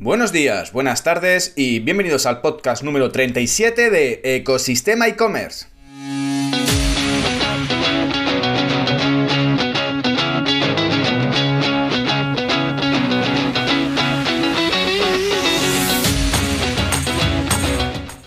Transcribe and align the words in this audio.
Buenos 0.00 0.30
días, 0.30 0.72
buenas 0.72 1.02
tardes 1.02 1.54
y 1.56 1.80
bienvenidos 1.80 2.24
al 2.26 2.40
podcast 2.40 2.84
número 2.84 3.10
37 3.10 3.90
de 3.90 4.20
Ecosistema 4.22 5.08
e-commerce. 5.08 5.66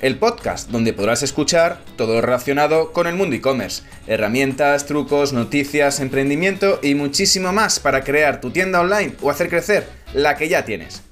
el 0.01 0.17
podcast 0.17 0.71
donde 0.71 0.91
podrás 0.91 1.23
escuchar 1.23 1.79
todo 1.95 2.19
relacionado 2.19 2.91
con 2.91 3.07
el 3.07 3.15
mundo 3.15 3.35
e-commerce, 3.35 3.83
herramientas, 4.07 4.87
trucos, 4.87 5.31
noticias, 5.31 6.01
emprendimiento 6.01 6.79
y 6.81 6.95
muchísimo 6.95 7.53
más 7.53 7.79
para 7.79 8.03
crear 8.03 8.41
tu 8.41 8.49
tienda 8.49 8.81
online 8.81 9.13
o 9.21 9.29
hacer 9.29 9.47
crecer 9.47 9.87
la 10.13 10.35
que 10.35 10.49
ya 10.49 10.65
tienes. 10.65 11.03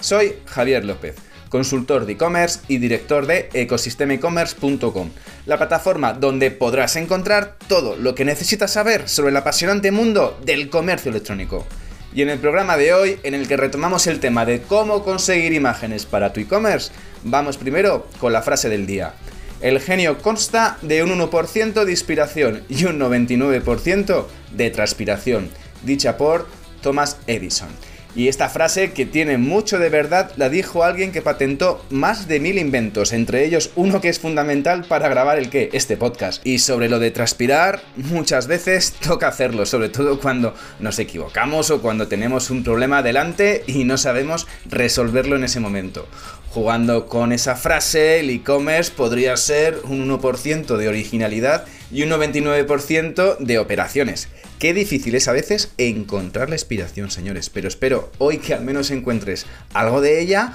Soy 0.00 0.36
Javier 0.46 0.84
López, 0.84 1.16
consultor 1.48 2.06
de 2.06 2.12
e-commerce 2.12 2.60
y 2.68 2.78
director 2.78 3.26
de 3.26 3.48
ecosistemaecommerce.com, 3.52 5.10
la 5.46 5.58
plataforma 5.58 6.12
donde 6.12 6.52
podrás 6.52 6.94
encontrar 6.94 7.56
todo 7.66 7.96
lo 7.96 8.14
que 8.14 8.24
necesitas 8.24 8.72
saber 8.72 9.08
sobre 9.08 9.30
el 9.30 9.36
apasionante 9.36 9.90
mundo 9.90 10.38
del 10.44 10.70
comercio 10.70 11.10
electrónico. 11.10 11.66
Y 12.14 12.22
en 12.22 12.30
el 12.30 12.38
programa 12.38 12.76
de 12.76 12.94
hoy, 12.94 13.20
en 13.24 13.34
el 13.34 13.48
que 13.48 13.56
retomamos 13.56 14.06
el 14.06 14.20
tema 14.20 14.46
de 14.46 14.62
cómo 14.62 15.02
conseguir 15.02 15.52
imágenes 15.52 16.06
para 16.06 16.32
tu 16.32 16.40
e-commerce, 16.40 16.92
vamos 17.24 17.58
primero 17.58 18.06
con 18.20 18.32
la 18.32 18.42
frase 18.42 18.68
del 18.68 18.86
día. 18.86 19.14
El 19.60 19.80
genio 19.80 20.18
consta 20.18 20.78
de 20.82 21.02
un 21.02 21.10
1% 21.10 21.84
de 21.84 21.90
inspiración 21.90 22.62
y 22.68 22.84
un 22.84 23.00
99% 23.00 24.26
de 24.52 24.70
transpiración, 24.70 25.50
dicha 25.82 26.16
por 26.16 26.46
Thomas 26.80 27.18
Edison. 27.26 27.68
Y 28.16 28.28
esta 28.28 28.48
frase, 28.48 28.92
que 28.92 29.06
tiene 29.06 29.38
mucho 29.38 29.78
de 29.78 29.90
verdad, 29.90 30.32
la 30.36 30.48
dijo 30.48 30.82
alguien 30.82 31.12
que 31.12 31.22
patentó 31.22 31.84
más 31.90 32.26
de 32.26 32.40
mil 32.40 32.58
inventos, 32.58 33.12
entre 33.12 33.44
ellos 33.44 33.70
uno 33.76 34.00
que 34.00 34.08
es 34.08 34.18
fundamental 34.18 34.84
para 34.84 35.08
grabar 35.08 35.38
el 35.38 35.50
qué, 35.50 35.68
este 35.72 35.96
podcast. 35.96 36.44
Y 36.44 36.58
sobre 36.58 36.88
lo 36.88 36.98
de 36.98 37.10
transpirar, 37.10 37.82
muchas 37.96 38.46
veces 38.46 38.92
toca 39.06 39.28
hacerlo, 39.28 39.66
sobre 39.66 39.88
todo 39.88 40.20
cuando 40.20 40.54
nos 40.80 40.98
equivocamos 40.98 41.70
o 41.70 41.80
cuando 41.82 42.08
tenemos 42.08 42.50
un 42.50 42.64
problema 42.64 43.02
delante 43.02 43.62
y 43.66 43.84
no 43.84 43.98
sabemos 43.98 44.46
resolverlo 44.66 45.36
en 45.36 45.44
ese 45.44 45.60
momento. 45.60 46.08
Jugando 46.50 47.06
con 47.06 47.32
esa 47.32 47.56
frase, 47.56 48.20
el 48.20 48.30
e-commerce 48.30 48.90
podría 48.90 49.36
ser 49.36 49.80
un 49.84 50.08
1% 50.08 50.76
de 50.76 50.88
originalidad 50.88 51.66
y 51.90 52.02
un 52.02 52.10
99% 52.10 53.38
de 53.38 53.58
operaciones. 53.58 54.28
Qué 54.58 54.74
difícil 54.74 55.14
es 55.14 55.28
a 55.28 55.32
veces 55.32 55.72
encontrar 55.78 56.48
la 56.48 56.56
inspiración, 56.56 57.10
señores, 57.10 57.50
pero 57.50 57.68
espero 57.68 58.10
hoy 58.18 58.38
que 58.38 58.54
al 58.54 58.64
menos 58.64 58.90
encuentres 58.90 59.46
algo 59.72 60.00
de 60.00 60.20
ella 60.20 60.52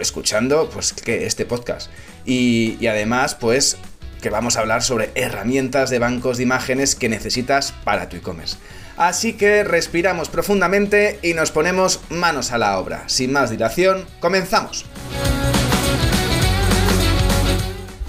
escuchando 0.00 0.70
pues 0.70 0.92
que 0.92 1.26
este 1.26 1.44
podcast. 1.44 1.90
Y, 2.24 2.76
y 2.80 2.86
además, 2.86 3.34
pues 3.34 3.76
que 4.20 4.30
vamos 4.30 4.56
a 4.56 4.60
hablar 4.60 4.82
sobre 4.82 5.10
herramientas 5.14 5.90
de 5.90 5.98
bancos 5.98 6.38
de 6.38 6.44
imágenes 6.44 6.94
que 6.94 7.10
necesitas 7.10 7.72
para 7.84 8.08
tu 8.08 8.16
e-commerce. 8.16 8.56
Así 8.96 9.34
que 9.34 9.64
respiramos 9.64 10.30
profundamente 10.30 11.18
y 11.22 11.34
nos 11.34 11.50
ponemos 11.50 12.00
manos 12.08 12.52
a 12.52 12.58
la 12.58 12.78
obra. 12.78 13.04
Sin 13.06 13.32
más 13.32 13.50
dilación, 13.50 14.06
comenzamos. 14.20 14.86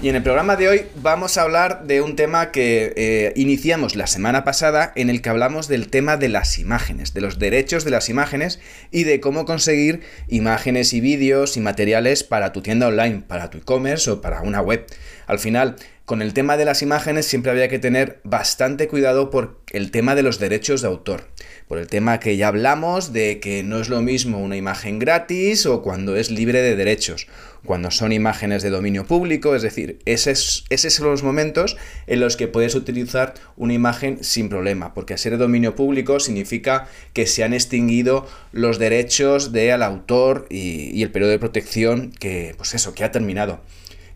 Y 0.02 0.10
en 0.10 0.14
el 0.14 0.22
programa 0.22 0.56
de 0.56 0.68
hoy 0.68 0.82
vamos 0.96 1.38
a 1.38 1.42
hablar 1.42 1.86
de 1.86 2.02
un 2.02 2.16
tema 2.16 2.52
que 2.52 2.92
eh, 2.96 3.32
iniciamos 3.34 3.96
la 3.96 4.06
semana 4.06 4.44
pasada 4.44 4.92
en 4.94 5.08
el 5.08 5.22
que 5.22 5.30
hablamos 5.30 5.68
del 5.68 5.88
tema 5.88 6.18
de 6.18 6.28
las 6.28 6.58
imágenes, 6.58 7.14
de 7.14 7.22
los 7.22 7.38
derechos 7.38 7.84
de 7.86 7.92
las 7.92 8.10
imágenes 8.10 8.60
y 8.90 9.04
de 9.04 9.20
cómo 9.20 9.46
conseguir 9.46 10.02
imágenes 10.28 10.92
y 10.92 11.00
vídeos 11.00 11.56
y 11.56 11.60
materiales 11.60 12.24
para 12.24 12.52
tu 12.52 12.60
tienda 12.60 12.88
online, 12.88 13.22
para 13.26 13.48
tu 13.48 13.56
e-commerce 13.56 14.10
o 14.10 14.20
para 14.20 14.42
una 14.42 14.60
web. 14.60 14.84
Al 15.26 15.38
final, 15.38 15.76
con 16.06 16.22
el 16.22 16.34
tema 16.34 16.56
de 16.56 16.64
las 16.64 16.82
imágenes 16.82 17.26
siempre 17.26 17.50
había 17.50 17.68
que 17.68 17.80
tener 17.80 18.20
bastante 18.22 18.86
cuidado 18.86 19.28
por 19.28 19.60
el 19.72 19.90
tema 19.90 20.14
de 20.14 20.22
los 20.22 20.38
derechos 20.38 20.82
de 20.82 20.86
autor. 20.86 21.24
Por 21.66 21.78
el 21.78 21.88
tema 21.88 22.20
que 22.20 22.36
ya 22.36 22.46
hablamos 22.46 23.12
de 23.12 23.40
que 23.40 23.64
no 23.64 23.80
es 23.80 23.88
lo 23.88 24.00
mismo 24.02 24.38
una 24.38 24.56
imagen 24.56 25.00
gratis 25.00 25.66
o 25.66 25.82
cuando 25.82 26.14
es 26.14 26.30
libre 26.30 26.62
de 26.62 26.76
derechos. 26.76 27.26
Cuando 27.66 27.90
son 27.90 28.12
imágenes 28.12 28.62
de 28.62 28.70
dominio 28.70 29.04
público, 29.06 29.54
es 29.54 29.62
decir, 29.62 29.98
esos, 30.06 30.64
son 30.70 31.10
los 31.10 31.22
momentos 31.22 31.76
en 32.06 32.20
los 32.20 32.36
que 32.36 32.48
puedes 32.48 32.74
utilizar 32.74 33.34
una 33.56 33.74
imagen 33.74 34.22
sin 34.22 34.48
problema, 34.48 34.94
porque 34.94 35.18
ser 35.18 35.32
de 35.32 35.38
dominio 35.38 35.74
público 35.74 36.20
significa 36.20 36.88
que 37.12 37.26
se 37.26 37.44
han 37.44 37.52
extinguido 37.52 38.26
los 38.52 38.78
derechos 38.78 39.52
del 39.52 39.82
autor 39.82 40.46
y, 40.48 40.90
y 40.98 41.02
el 41.02 41.10
periodo 41.10 41.32
de 41.32 41.38
protección 41.38 42.12
que, 42.18 42.54
pues 42.56 42.74
eso, 42.74 42.94
que 42.94 43.04
ha 43.04 43.10
terminado. 43.10 43.60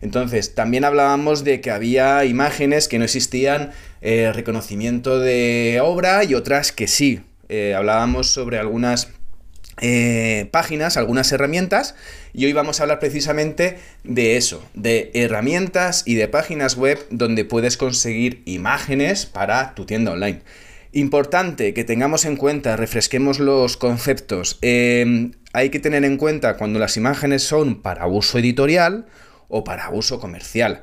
Entonces, 0.01 0.55
también 0.55 0.83
hablábamos 0.83 1.43
de 1.43 1.61
que 1.61 1.71
había 1.71 2.25
imágenes 2.25 2.87
que 2.87 2.97
no 2.97 3.05
existían 3.05 3.71
eh, 4.01 4.31
reconocimiento 4.33 5.19
de 5.19 5.79
obra 5.81 6.23
y 6.23 6.33
otras 6.33 6.71
que 6.71 6.87
sí. 6.87 7.21
Eh, 7.49 7.75
hablábamos 7.75 8.31
sobre 8.31 8.57
algunas 8.57 9.09
eh, 9.79 10.49
páginas, 10.51 10.97
algunas 10.97 11.31
herramientas, 11.31 11.95
y 12.33 12.45
hoy 12.45 12.53
vamos 12.53 12.79
a 12.79 12.83
hablar 12.83 12.99
precisamente 12.99 13.77
de 14.03 14.37
eso, 14.37 14.63
de 14.73 15.11
herramientas 15.13 16.03
y 16.05 16.15
de 16.15 16.27
páginas 16.27 16.75
web 16.75 16.99
donde 17.09 17.45
puedes 17.45 17.77
conseguir 17.77 18.41
imágenes 18.45 19.25
para 19.25 19.73
tu 19.75 19.85
tienda 19.85 20.11
online. 20.11 20.41
Importante 20.93 21.73
que 21.73 21.85
tengamos 21.85 22.25
en 22.25 22.35
cuenta, 22.35 22.75
refresquemos 22.75 23.39
los 23.39 23.77
conceptos. 23.77 24.59
hay 24.61 25.69
que 25.69 25.79
tener 25.79 26.03
en 26.03 26.17
cuenta 26.17 26.57
cuando 26.57 26.79
las 26.79 26.97
imágenes 26.97 27.43
son 27.43 27.81
para 27.81 28.07
uso 28.07 28.39
editorial 28.39 29.05
o 29.47 29.63
para 29.63 29.89
uso 29.89 30.19
comercial, 30.19 30.81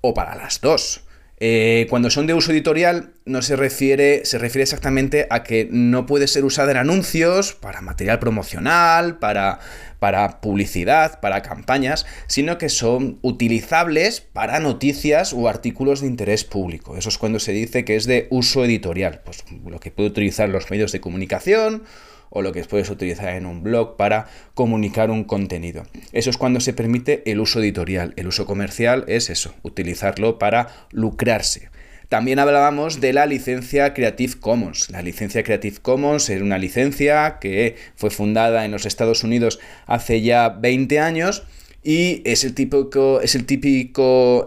o 0.00 0.14
para 0.14 0.34
las 0.34 0.60
dos. 0.60 1.05
Eh, 1.38 1.86
cuando 1.90 2.08
son 2.08 2.26
de 2.26 2.32
uso 2.32 2.50
editorial, 2.50 3.12
no 3.26 3.42
se 3.42 3.56
refiere, 3.56 4.24
se 4.24 4.38
refiere 4.38 4.62
exactamente 4.62 5.26
a 5.28 5.42
que 5.42 5.68
no 5.70 6.06
puede 6.06 6.28
ser 6.28 6.44
usada 6.46 6.70
en 6.70 6.78
anuncios, 6.78 7.52
para 7.52 7.82
material 7.82 8.18
promocional, 8.18 9.18
para, 9.18 9.58
para 9.98 10.40
publicidad, 10.40 11.20
para 11.20 11.42
campañas, 11.42 12.06
sino 12.26 12.56
que 12.56 12.70
son 12.70 13.18
utilizables 13.20 14.22
para 14.22 14.60
noticias 14.60 15.34
o 15.34 15.46
artículos 15.46 16.00
de 16.00 16.06
interés 16.06 16.44
público. 16.44 16.96
Eso 16.96 17.10
es 17.10 17.18
cuando 17.18 17.38
se 17.38 17.52
dice 17.52 17.84
que 17.84 17.96
es 17.96 18.06
de 18.06 18.28
uso 18.30 18.64
editorial, 18.64 19.20
pues 19.22 19.44
lo 19.66 19.78
que 19.78 19.90
puede 19.90 20.08
utilizar 20.08 20.48
los 20.48 20.70
medios 20.70 20.90
de 20.92 21.00
comunicación 21.02 21.82
o 22.30 22.42
lo 22.42 22.52
que 22.52 22.64
puedes 22.64 22.90
utilizar 22.90 23.34
en 23.34 23.46
un 23.46 23.62
blog 23.62 23.96
para 23.96 24.26
comunicar 24.54 25.10
un 25.10 25.24
contenido. 25.24 25.84
Eso 26.12 26.30
es 26.30 26.36
cuando 26.36 26.60
se 26.60 26.72
permite 26.72 27.22
el 27.30 27.40
uso 27.40 27.60
editorial. 27.60 28.12
El 28.16 28.26
uso 28.26 28.46
comercial 28.46 29.04
es 29.08 29.30
eso, 29.30 29.54
utilizarlo 29.62 30.38
para 30.38 30.68
lucrarse. 30.90 31.70
También 32.08 32.38
hablábamos 32.38 33.00
de 33.00 33.12
la 33.12 33.26
licencia 33.26 33.92
Creative 33.92 34.34
Commons. 34.38 34.90
La 34.90 35.02
licencia 35.02 35.42
Creative 35.42 35.78
Commons 35.82 36.30
es 36.30 36.40
una 36.40 36.56
licencia 36.56 37.38
que 37.40 37.74
fue 37.96 38.10
fundada 38.10 38.64
en 38.64 38.70
los 38.70 38.86
Estados 38.86 39.24
Unidos 39.24 39.58
hace 39.86 40.20
ya 40.20 40.50
20 40.50 41.00
años 41.00 41.42
y 41.82 42.22
es 42.24 42.44
el 42.44 42.54
típico, 42.54 43.20
es 43.20 43.34
el 43.34 43.44
típico 43.44 44.46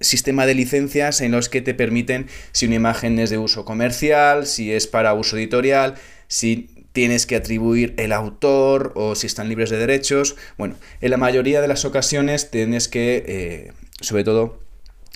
sistema 0.00 0.46
de 0.46 0.54
licencias 0.54 1.20
en 1.20 1.32
los 1.32 1.48
que 1.48 1.60
te 1.60 1.74
permiten 1.74 2.28
si 2.52 2.66
una 2.66 2.76
imagen 2.76 3.18
es 3.18 3.30
de 3.30 3.38
uso 3.38 3.64
comercial, 3.64 4.46
si 4.46 4.72
es 4.72 4.86
para 4.86 5.14
uso 5.14 5.36
editorial, 5.36 5.94
si 6.28 6.68
tienes 6.96 7.26
que 7.26 7.36
atribuir 7.36 7.92
el 7.98 8.10
autor 8.10 8.92
o 8.94 9.14
si 9.16 9.26
están 9.26 9.50
libres 9.50 9.68
de 9.68 9.76
derechos. 9.76 10.34
Bueno, 10.56 10.76
en 11.02 11.10
la 11.10 11.18
mayoría 11.18 11.60
de 11.60 11.68
las 11.68 11.84
ocasiones 11.84 12.50
tienes 12.50 12.88
que, 12.88 13.22
eh, 13.26 13.72
sobre 14.00 14.24
todo, 14.24 14.60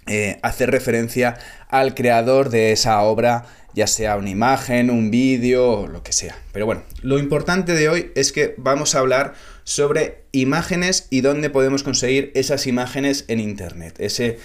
eh, 0.06 0.38
hacer 0.42 0.70
referencia 0.70 1.38
al 1.68 1.94
creador 1.94 2.50
de 2.50 2.72
esa 2.72 3.00
obra, 3.00 3.46
ya 3.72 3.86
sea 3.86 4.18
una 4.18 4.28
imagen, 4.28 4.90
un 4.90 5.10
vídeo 5.10 5.70
o 5.70 5.86
lo 5.86 6.02
que 6.02 6.12
sea. 6.12 6.36
Pero 6.52 6.66
bueno, 6.66 6.82
lo 7.00 7.18
importante 7.18 7.72
de 7.72 7.88
hoy 7.88 8.12
es 8.14 8.30
que 8.30 8.54
vamos 8.58 8.94
a 8.94 8.98
hablar 8.98 9.32
sobre 9.64 10.24
imágenes 10.32 11.06
y 11.08 11.22
dónde 11.22 11.48
podemos 11.48 11.82
conseguir 11.82 12.30
esas 12.34 12.66
imágenes 12.66 13.24
en 13.28 13.40
Internet. 13.40 13.94
Ese 14.00 14.38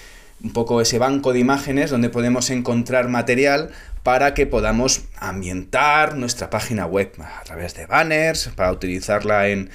un 0.43 0.53
poco 0.53 0.81
ese 0.81 0.99
banco 0.99 1.33
de 1.33 1.39
imágenes 1.39 1.89
donde 1.89 2.09
podemos 2.09 2.49
encontrar 2.49 3.07
material 3.07 3.71
para 4.03 4.33
que 4.33 4.45
podamos 4.45 5.05
ambientar 5.17 6.15
nuestra 6.15 6.49
página 6.49 6.85
web 6.85 7.11
a 7.19 7.43
través 7.43 7.73
de 7.73 7.87
banners, 7.87 8.49
para 8.55 8.71
utilizarla 8.71 9.47
en, 9.47 9.69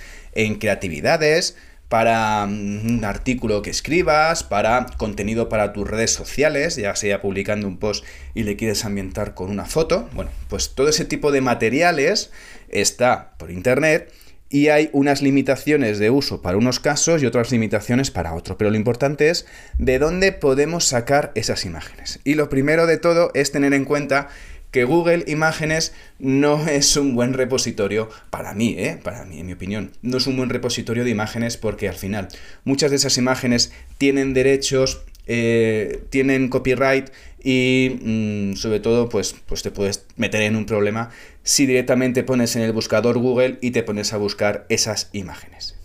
creatividades, 0.61 1.57
para 1.89 2.47
mm, 2.47 2.99
un 2.99 3.05
artículo 3.05 3.63
que 3.63 3.71
escribas, 3.71 4.45
para 4.45 4.87
contenido 4.97 5.49
para 5.49 5.73
tus 5.73 5.89
redes 5.89 6.13
sociales, 6.13 6.77
ya 6.77 6.95
sea 6.95 7.21
publicando 7.21 7.67
un 7.67 7.79
post 7.79 8.05
y 8.35 8.45
le 8.45 8.55
quieres 8.55 8.85
ambientar 8.85 9.35
con 9.35 9.51
una 9.51 9.65
foto. 9.65 10.09
Bueno, 10.13 10.31
pues 10.49 10.77
todo 10.77 10.89
ese 10.89 11.05
tipo 11.05 11.33
de 11.33 11.41
materiales 11.41 12.31
está 12.69 13.33
por 13.37 13.51
internet 13.51 14.13
y 14.51 14.69
hay 14.69 14.91
unas 14.93 15.23
limitaciones 15.23 15.99
de 16.01 16.11
uso 16.11 16.43
para 16.43 16.59
unos 16.59 16.81
casos 16.81 17.23
y 17.23 17.27
otras 17.27 17.53
limitaciones 17.53 18.11
para 18.11 18.35
otros. 18.35 18.57
Pero 18.59 18.71
lo 18.71 18.77
importante 18.77 19.31
es 19.31 19.47
de 19.79 20.01
dónde 20.01 20.33
podemos 20.33 20.85
sacar 20.85 21.31
esas 21.37 21.65
imágenes. 21.65 22.19
Y 22.25 22.35
lo 22.35 22.49
primero 22.49 22.87
de 22.87 22.99
todo 22.99 23.31
es 23.35 23.53
tener 23.53 23.73
en 23.73 23.85
cuenta 23.85 24.29
que 24.73 24.85
Google 24.85 25.25
Imágenes 25.27 25.93
no 26.19 26.67
es 26.69 26.97
un 26.97 27.15
buen 27.15 27.33
repositorio 27.33 28.11
para 28.31 28.53
mí, 28.53 28.75
¿eh? 28.77 28.99
para 29.03 29.25
mí, 29.25 29.39
en 29.41 29.47
mi 29.47 29.53
opinión. 29.53 29.93
No 30.03 30.19
es 30.19 30.27
un 30.27 30.37
buen 30.37 30.51
repositorio 30.51 31.05
de 31.05 31.11
imágenes 31.11 31.57
porque 31.57 31.89
al 31.89 31.95
final 31.95 32.29
muchas 32.65 32.91
de 32.91 32.97
esas 32.97 33.19
imágenes 33.19 33.73
tienen 33.99 34.35
derechos, 34.35 35.03
eh, 35.27 36.03
tienen 36.11 36.49
copyright 36.49 37.11
y 37.43 37.99
mm, 38.03 38.57
sobre 38.57 38.81
todo 38.81 39.09
pues, 39.09 39.35
pues 39.47 39.63
te 39.63 39.71
puedes 39.71 40.07
meter 40.17 40.43
en 40.43 40.57
un 40.57 40.67
problema 40.67 41.11
si 41.43 41.67
directamente 41.67 42.23
pones 42.23 42.57
en 42.57 42.63
el 42.63 42.73
buscador 42.73 43.19
Google 43.19 43.59
y 43.61 43.71
te 43.71 43.83
pones 43.83 44.13
a 44.13 44.19
buscar 44.19 44.67
esas 44.69 45.09
imágenes. 45.13 45.77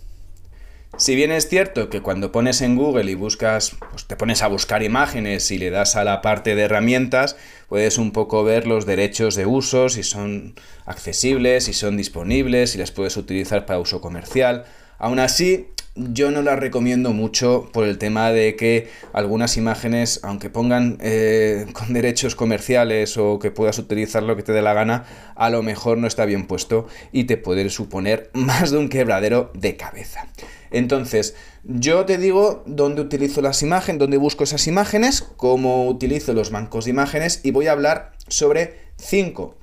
Si 0.98 1.14
bien 1.14 1.30
es 1.30 1.48
cierto 1.48 1.90
que 1.90 2.00
cuando 2.00 2.32
pones 2.32 2.62
en 2.62 2.74
Google 2.74 3.10
y 3.10 3.14
buscas, 3.14 3.76
pues 3.90 4.06
te 4.06 4.16
pones 4.16 4.42
a 4.42 4.48
buscar 4.48 4.82
imágenes 4.82 5.50
y 5.50 5.58
le 5.58 5.68
das 5.68 5.94
a 5.94 6.04
la 6.04 6.22
parte 6.22 6.54
de 6.54 6.62
herramientas, 6.62 7.36
puedes 7.68 7.98
un 7.98 8.12
poco 8.12 8.44
ver 8.44 8.66
los 8.66 8.86
derechos 8.86 9.34
de 9.34 9.44
uso, 9.44 9.90
si 9.90 10.02
son 10.02 10.54
accesibles, 10.86 11.64
si 11.64 11.74
son 11.74 11.98
disponibles, 11.98 12.70
si 12.70 12.78
las 12.78 12.92
puedes 12.92 13.18
utilizar 13.18 13.66
para 13.66 13.78
uso 13.78 14.00
comercial. 14.00 14.64
Aún 14.98 15.18
así, 15.18 15.68
yo 15.96 16.30
no 16.30 16.42
las 16.42 16.58
recomiendo 16.58 17.12
mucho 17.12 17.68
por 17.72 17.84
el 17.84 17.98
tema 17.98 18.30
de 18.30 18.54
que 18.54 18.88
algunas 19.12 19.56
imágenes, 19.56 20.20
aunque 20.22 20.50
pongan 20.50 20.98
eh, 21.00 21.66
con 21.72 21.92
derechos 21.92 22.34
comerciales 22.34 23.16
o 23.16 23.38
que 23.38 23.50
puedas 23.50 23.78
utilizar 23.78 24.22
lo 24.22 24.36
que 24.36 24.42
te 24.42 24.52
dé 24.52 24.62
la 24.62 24.74
gana, 24.74 25.04
a 25.34 25.50
lo 25.50 25.62
mejor 25.62 25.98
no 25.98 26.06
está 26.06 26.24
bien 26.26 26.46
puesto 26.46 26.86
y 27.12 27.24
te 27.24 27.36
puede 27.36 27.68
suponer 27.70 28.30
más 28.34 28.70
de 28.70 28.78
un 28.78 28.88
quebradero 28.88 29.50
de 29.54 29.76
cabeza. 29.76 30.28
Entonces, 30.70 31.34
yo 31.64 32.04
te 32.04 32.18
digo 32.18 32.62
dónde 32.66 33.00
utilizo 33.00 33.40
las 33.40 33.62
imágenes, 33.62 33.98
dónde 33.98 34.18
busco 34.18 34.44
esas 34.44 34.66
imágenes, 34.66 35.22
cómo 35.36 35.88
utilizo 35.88 36.32
los 36.32 36.50
bancos 36.50 36.84
de 36.84 36.90
imágenes 36.90 37.40
y 37.42 37.50
voy 37.52 37.68
a 37.68 37.72
hablar 37.72 38.12
sobre 38.28 38.74
cinco 38.96 39.56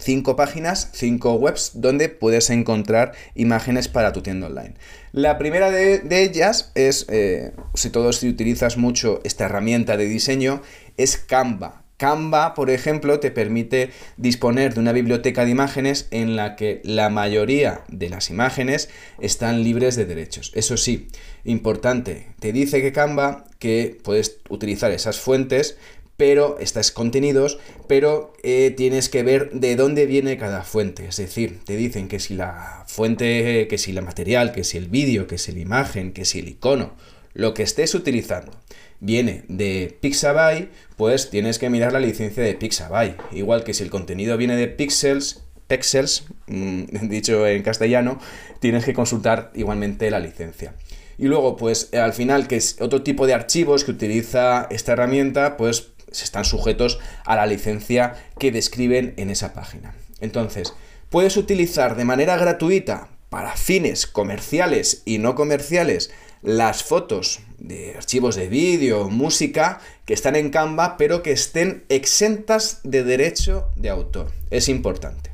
cinco 0.00 0.36
páginas, 0.36 0.90
cinco 0.92 1.34
webs 1.34 1.72
donde 1.74 2.08
puedes 2.08 2.50
encontrar 2.50 3.12
imágenes 3.34 3.88
para 3.88 4.12
tu 4.12 4.22
tienda 4.22 4.46
online. 4.46 4.74
La 5.12 5.38
primera 5.38 5.70
de, 5.70 6.02
ellas 6.10 6.72
es, 6.74 7.06
eh, 7.08 7.52
si 7.74 7.90
todos 7.90 8.18
si 8.18 8.28
utilizas 8.28 8.76
mucho 8.76 9.20
esta 9.24 9.44
herramienta 9.44 9.96
de 9.96 10.06
diseño, 10.06 10.62
es 10.96 11.16
Canva. 11.16 11.84
Canva, 12.00 12.54
por 12.54 12.70
ejemplo, 12.70 13.20
te 13.20 13.30
permite 13.30 13.90
disponer 14.16 14.72
de 14.72 14.80
una 14.80 14.92
biblioteca 14.92 15.44
de 15.44 15.50
imágenes 15.50 16.08
en 16.10 16.34
la 16.34 16.56
que 16.56 16.80
la 16.82 17.10
mayoría 17.10 17.82
de 17.88 18.08
las 18.08 18.30
imágenes 18.30 18.88
están 19.20 19.64
libres 19.64 19.96
de 19.96 20.06
derechos. 20.06 20.50
Eso 20.54 20.78
sí, 20.78 21.08
importante, 21.44 22.28
te 22.40 22.54
dice 22.54 22.80
que 22.80 22.92
Canva 22.92 23.44
que 23.58 23.98
puedes 24.02 24.38
utilizar 24.48 24.92
esas 24.92 25.20
fuentes, 25.20 25.76
pero 26.20 26.58
estos 26.60 26.90
contenidos, 26.90 27.58
pero 27.86 28.34
eh, 28.42 28.74
tienes 28.76 29.08
que 29.08 29.22
ver 29.22 29.52
de 29.52 29.74
dónde 29.74 30.04
viene 30.04 30.36
cada 30.36 30.64
fuente. 30.64 31.06
Es 31.06 31.16
decir, 31.16 31.60
te 31.64 31.76
dicen 31.76 32.08
que 32.08 32.20
si 32.20 32.34
la 32.34 32.84
fuente, 32.86 33.66
que 33.68 33.78
si 33.78 33.92
la 33.92 34.02
material, 34.02 34.52
que 34.52 34.62
si 34.62 34.76
el 34.76 34.88
vídeo, 34.88 35.26
que 35.26 35.38
si 35.38 35.50
la 35.52 35.60
imagen, 35.60 36.12
que 36.12 36.26
si 36.26 36.40
el 36.40 36.48
icono, 36.48 36.92
lo 37.32 37.54
que 37.54 37.62
estés 37.62 37.94
utilizando 37.94 38.52
viene 39.00 39.44
de 39.48 39.96
Pixabay, 39.98 40.68
pues 40.98 41.30
tienes 41.30 41.58
que 41.58 41.70
mirar 41.70 41.94
la 41.94 42.00
licencia 42.00 42.42
de 42.42 42.52
Pixabay. 42.52 43.16
Igual 43.32 43.64
que 43.64 43.72
si 43.72 43.82
el 43.82 43.88
contenido 43.88 44.36
viene 44.36 44.56
de 44.56 44.68
Pixels, 44.68 45.42
Pixels, 45.68 46.24
mm, 46.48 47.08
dicho 47.08 47.46
en 47.46 47.62
castellano, 47.62 48.20
tienes 48.58 48.84
que 48.84 48.92
consultar 48.92 49.52
igualmente 49.54 50.10
la 50.10 50.20
licencia. 50.20 50.74
Y 51.16 51.26
luego, 51.28 51.56
pues 51.56 51.92
al 51.94 52.12
final, 52.12 52.46
que 52.46 52.56
es 52.56 52.76
otro 52.80 53.02
tipo 53.02 53.26
de 53.26 53.34
archivos 53.34 53.84
que 53.84 53.90
utiliza 53.90 54.66
esta 54.70 54.92
herramienta, 54.92 55.58
pues 55.58 55.92
están 56.12 56.44
sujetos 56.44 56.98
a 57.24 57.36
la 57.36 57.46
licencia 57.46 58.14
que 58.38 58.52
describen 58.52 59.14
en 59.16 59.30
esa 59.30 59.52
página. 59.52 59.94
Entonces, 60.20 60.74
puedes 61.08 61.36
utilizar 61.36 61.96
de 61.96 62.04
manera 62.04 62.36
gratuita 62.36 63.08
para 63.28 63.56
fines 63.56 64.06
comerciales 64.06 65.02
y 65.04 65.18
no 65.18 65.34
comerciales 65.34 66.10
las 66.42 66.82
fotos 66.82 67.40
de 67.58 67.94
archivos 67.96 68.34
de 68.34 68.48
vídeo, 68.48 69.08
música, 69.08 69.80
que 70.04 70.14
están 70.14 70.36
en 70.36 70.50
Canva, 70.50 70.96
pero 70.96 71.22
que 71.22 71.32
estén 71.32 71.84
exentas 71.88 72.80
de 72.82 73.04
derecho 73.04 73.68
de 73.76 73.90
autor. 73.90 74.32
Es 74.50 74.68
importante. 74.68 75.30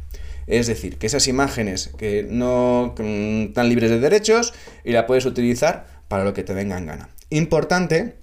Es 0.47 0.67
decir, 0.67 0.99
que 0.99 1.07
esas 1.07 1.27
imágenes 1.29 1.91
que 1.99 2.25
no 2.29 2.95
están 2.99 3.69
libres 3.69 3.91
de 3.91 4.01
derechos 4.01 4.53
y 4.85 4.93
la 4.93 5.07
puedes 5.07 5.27
utilizar 5.27 5.87
para 6.09 6.25
lo 6.25 6.35
que 6.35 6.45
te 6.45 6.55
venga 6.55 6.79
en 6.79 6.87
gana. 6.87 7.09
Importante 7.31 8.15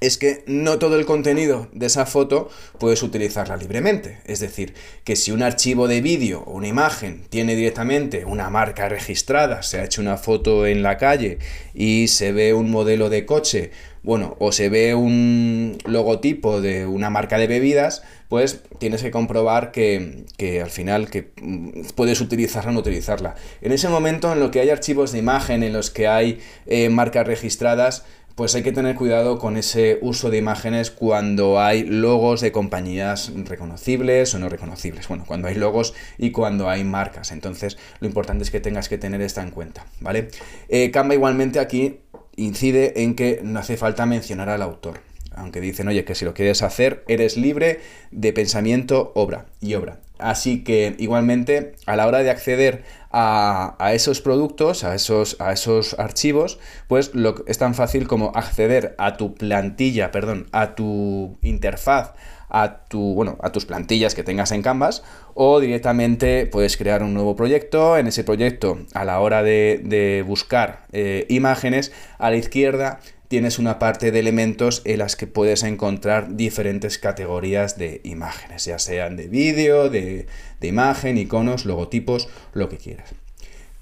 es 0.00 0.18
que 0.18 0.44
no 0.46 0.78
todo 0.78 0.98
el 0.98 1.06
contenido 1.06 1.68
de 1.72 1.86
esa 1.86 2.06
foto 2.06 2.50
puedes 2.78 3.02
utilizarla 3.02 3.56
libremente. 3.56 4.18
Es 4.26 4.40
decir, 4.40 4.74
que 5.04 5.16
si 5.16 5.32
un 5.32 5.42
archivo 5.42 5.88
de 5.88 6.00
vídeo 6.02 6.42
o 6.46 6.52
una 6.52 6.68
imagen 6.68 7.22
tiene 7.30 7.56
directamente 7.56 8.24
una 8.24 8.50
marca 8.50 8.88
registrada, 8.88 9.62
se 9.62 9.80
ha 9.80 9.84
hecho 9.84 10.02
una 10.02 10.18
foto 10.18 10.66
en 10.66 10.82
la 10.82 10.98
calle 10.98 11.38
y 11.74 12.08
se 12.08 12.32
ve 12.32 12.52
un 12.52 12.70
modelo 12.70 13.08
de 13.08 13.24
coche, 13.24 13.70
bueno, 14.02 14.36
o 14.38 14.52
se 14.52 14.68
ve 14.68 14.94
un 14.94 15.78
logotipo 15.84 16.60
de 16.60 16.86
una 16.86 17.10
marca 17.10 17.38
de 17.38 17.48
bebidas, 17.48 18.02
pues 18.28 18.60
tienes 18.78 19.02
que 19.02 19.10
comprobar 19.10 19.72
que, 19.72 20.24
al 20.62 20.70
final 20.70 21.10
que 21.10 21.32
mm, 21.40 21.88
puedes 21.94 22.20
utilizarla 22.20 22.70
o 22.70 22.74
no 22.74 22.80
utilizarla. 22.80 23.34
En 23.62 23.72
ese 23.72 23.88
momento 23.88 24.32
en 24.32 24.40
lo 24.40 24.50
que 24.50 24.60
hay 24.60 24.70
archivos 24.70 25.12
de 25.12 25.18
imagen, 25.18 25.62
en 25.62 25.72
los 25.72 25.90
que 25.90 26.06
hay 26.06 26.38
eh, 26.66 26.88
marcas 26.88 27.26
registradas, 27.26 28.04
pues 28.36 28.54
hay 28.54 28.62
que 28.62 28.70
tener 28.70 28.94
cuidado 28.96 29.38
con 29.38 29.56
ese 29.56 29.98
uso 30.02 30.30
de 30.30 30.36
imágenes 30.36 30.90
cuando 30.90 31.58
hay 31.58 31.84
logos 31.84 32.42
de 32.42 32.52
compañías 32.52 33.32
reconocibles 33.34 34.34
o 34.34 34.38
no 34.38 34.50
reconocibles. 34.50 35.08
Bueno, 35.08 35.24
cuando 35.26 35.48
hay 35.48 35.54
logos 35.54 35.94
y 36.18 36.32
cuando 36.32 36.68
hay 36.68 36.84
marcas. 36.84 37.32
Entonces, 37.32 37.78
lo 37.98 38.06
importante 38.06 38.44
es 38.44 38.50
que 38.50 38.60
tengas 38.60 38.90
que 38.90 38.98
tener 38.98 39.22
esto 39.22 39.40
en 39.40 39.50
cuenta, 39.50 39.86
¿vale? 40.00 40.28
Eh, 40.68 40.90
Canva 40.90 41.14
igualmente 41.14 41.58
aquí 41.58 42.00
incide 42.36 43.02
en 43.02 43.14
que 43.14 43.40
no 43.42 43.58
hace 43.58 43.78
falta 43.78 44.04
mencionar 44.04 44.50
al 44.50 44.60
autor. 44.60 45.00
Aunque 45.34 45.62
dicen, 45.62 45.88
oye, 45.88 46.04
que 46.04 46.14
si 46.14 46.26
lo 46.26 46.34
quieres 46.34 46.62
hacer, 46.62 47.04
eres 47.08 47.38
libre 47.38 47.80
de 48.10 48.34
pensamiento, 48.34 49.12
obra 49.14 49.46
y 49.62 49.74
obra. 49.74 50.00
Así 50.18 50.64
que 50.64 50.94
igualmente 50.98 51.74
a 51.86 51.96
la 51.96 52.06
hora 52.06 52.22
de 52.22 52.30
acceder 52.30 52.84
a, 53.18 53.92
esos 53.94 54.20
productos, 54.20 54.84
a 54.84 54.94
esos, 54.94 55.36
a 55.40 55.52
esos 55.52 55.98
archivos, 55.98 56.58
pues 56.86 57.14
lo, 57.14 57.44
es 57.46 57.58
tan 57.58 57.74
fácil 57.74 58.06
como 58.06 58.32
acceder 58.34 58.94
a 58.98 59.16
tu 59.16 59.34
plantilla, 59.34 60.10
perdón, 60.10 60.48
a 60.52 60.74
tu 60.74 61.38
interfaz, 61.40 62.12
a, 62.48 62.84
tu, 62.84 63.14
bueno, 63.14 63.38
a 63.42 63.52
tus 63.52 63.64
plantillas 63.64 64.14
que 64.14 64.22
tengas 64.22 64.52
en 64.52 64.62
Canvas 64.62 65.02
o 65.34 65.60
directamente 65.60 66.46
puedes 66.46 66.76
crear 66.76 67.02
un 67.02 67.14
nuevo 67.14 67.36
proyecto. 67.36 67.96
En 67.96 68.06
ese 68.06 68.24
proyecto, 68.24 68.78
a 68.94 69.04
la 69.04 69.20
hora 69.20 69.42
de, 69.42 70.24
buscar 70.26 70.86
eh, 70.92 71.26
imágenes, 71.28 71.92
a 72.18 72.30
la 72.30 72.36
izquierda 72.36 73.00
tienes 73.28 73.58
una 73.58 73.78
parte 73.78 74.10
de 74.10 74.18
elementos 74.18 74.82
en 74.84 74.98
las 74.98 75.16
que 75.16 75.26
puedes 75.26 75.62
encontrar 75.62 76.36
diferentes 76.36 76.98
categorías 76.98 77.76
de 77.78 78.00
imágenes, 78.04 78.64
ya 78.64 78.78
sean 78.78 79.16
de 79.16 79.28
vídeo, 79.28 79.90
de, 79.90 80.26
imagen, 80.62 81.18
iconos, 81.18 81.64
logotipos, 81.64 82.28
lo 82.52 82.68
que 82.68 82.78
quieras. 82.78 83.14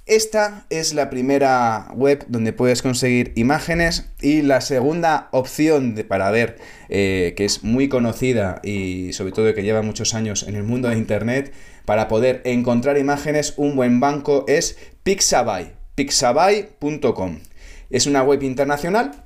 Esta 0.07 0.67
es 0.69 0.93
la 0.93 1.09
primera 1.09 1.89
web 1.95 2.27
donde 2.29 2.53
puedes 2.53 2.83
conseguir 2.83 3.33
imágenes 3.37 4.11
y 4.21 4.43
la 4.43 4.61
segunda 4.61 5.29
opción 5.33 5.95
de, 5.95 6.05
para 6.05 6.31
ver, 6.31 6.59
eh, 6.91 7.33
que 7.39 7.47
es 7.47 7.65
muy 7.65 7.89
conocida 7.89 8.61
y 8.63 9.15
sobre 9.15 9.33
todo 9.33 9.55
que 9.55 9.63
lleva 9.63 9.81
muchos 9.81 10.13
años 10.13 10.43
en 10.43 10.57
el 10.57 10.63
mundo 10.63 10.91
de 10.91 10.99
Internet, 10.99 11.55
para 11.87 12.07
poder 12.09 12.43
encontrar 12.45 12.99
imágenes, 12.99 13.55
un 13.57 13.77
buen 13.77 13.99
banco 13.99 14.45
es 14.47 14.77
Pixabay, 15.05 15.73
pixabay.com. 15.95 17.39
Es 17.89 18.07
una 18.07 18.23
web 18.23 18.43
internacional 18.43 19.24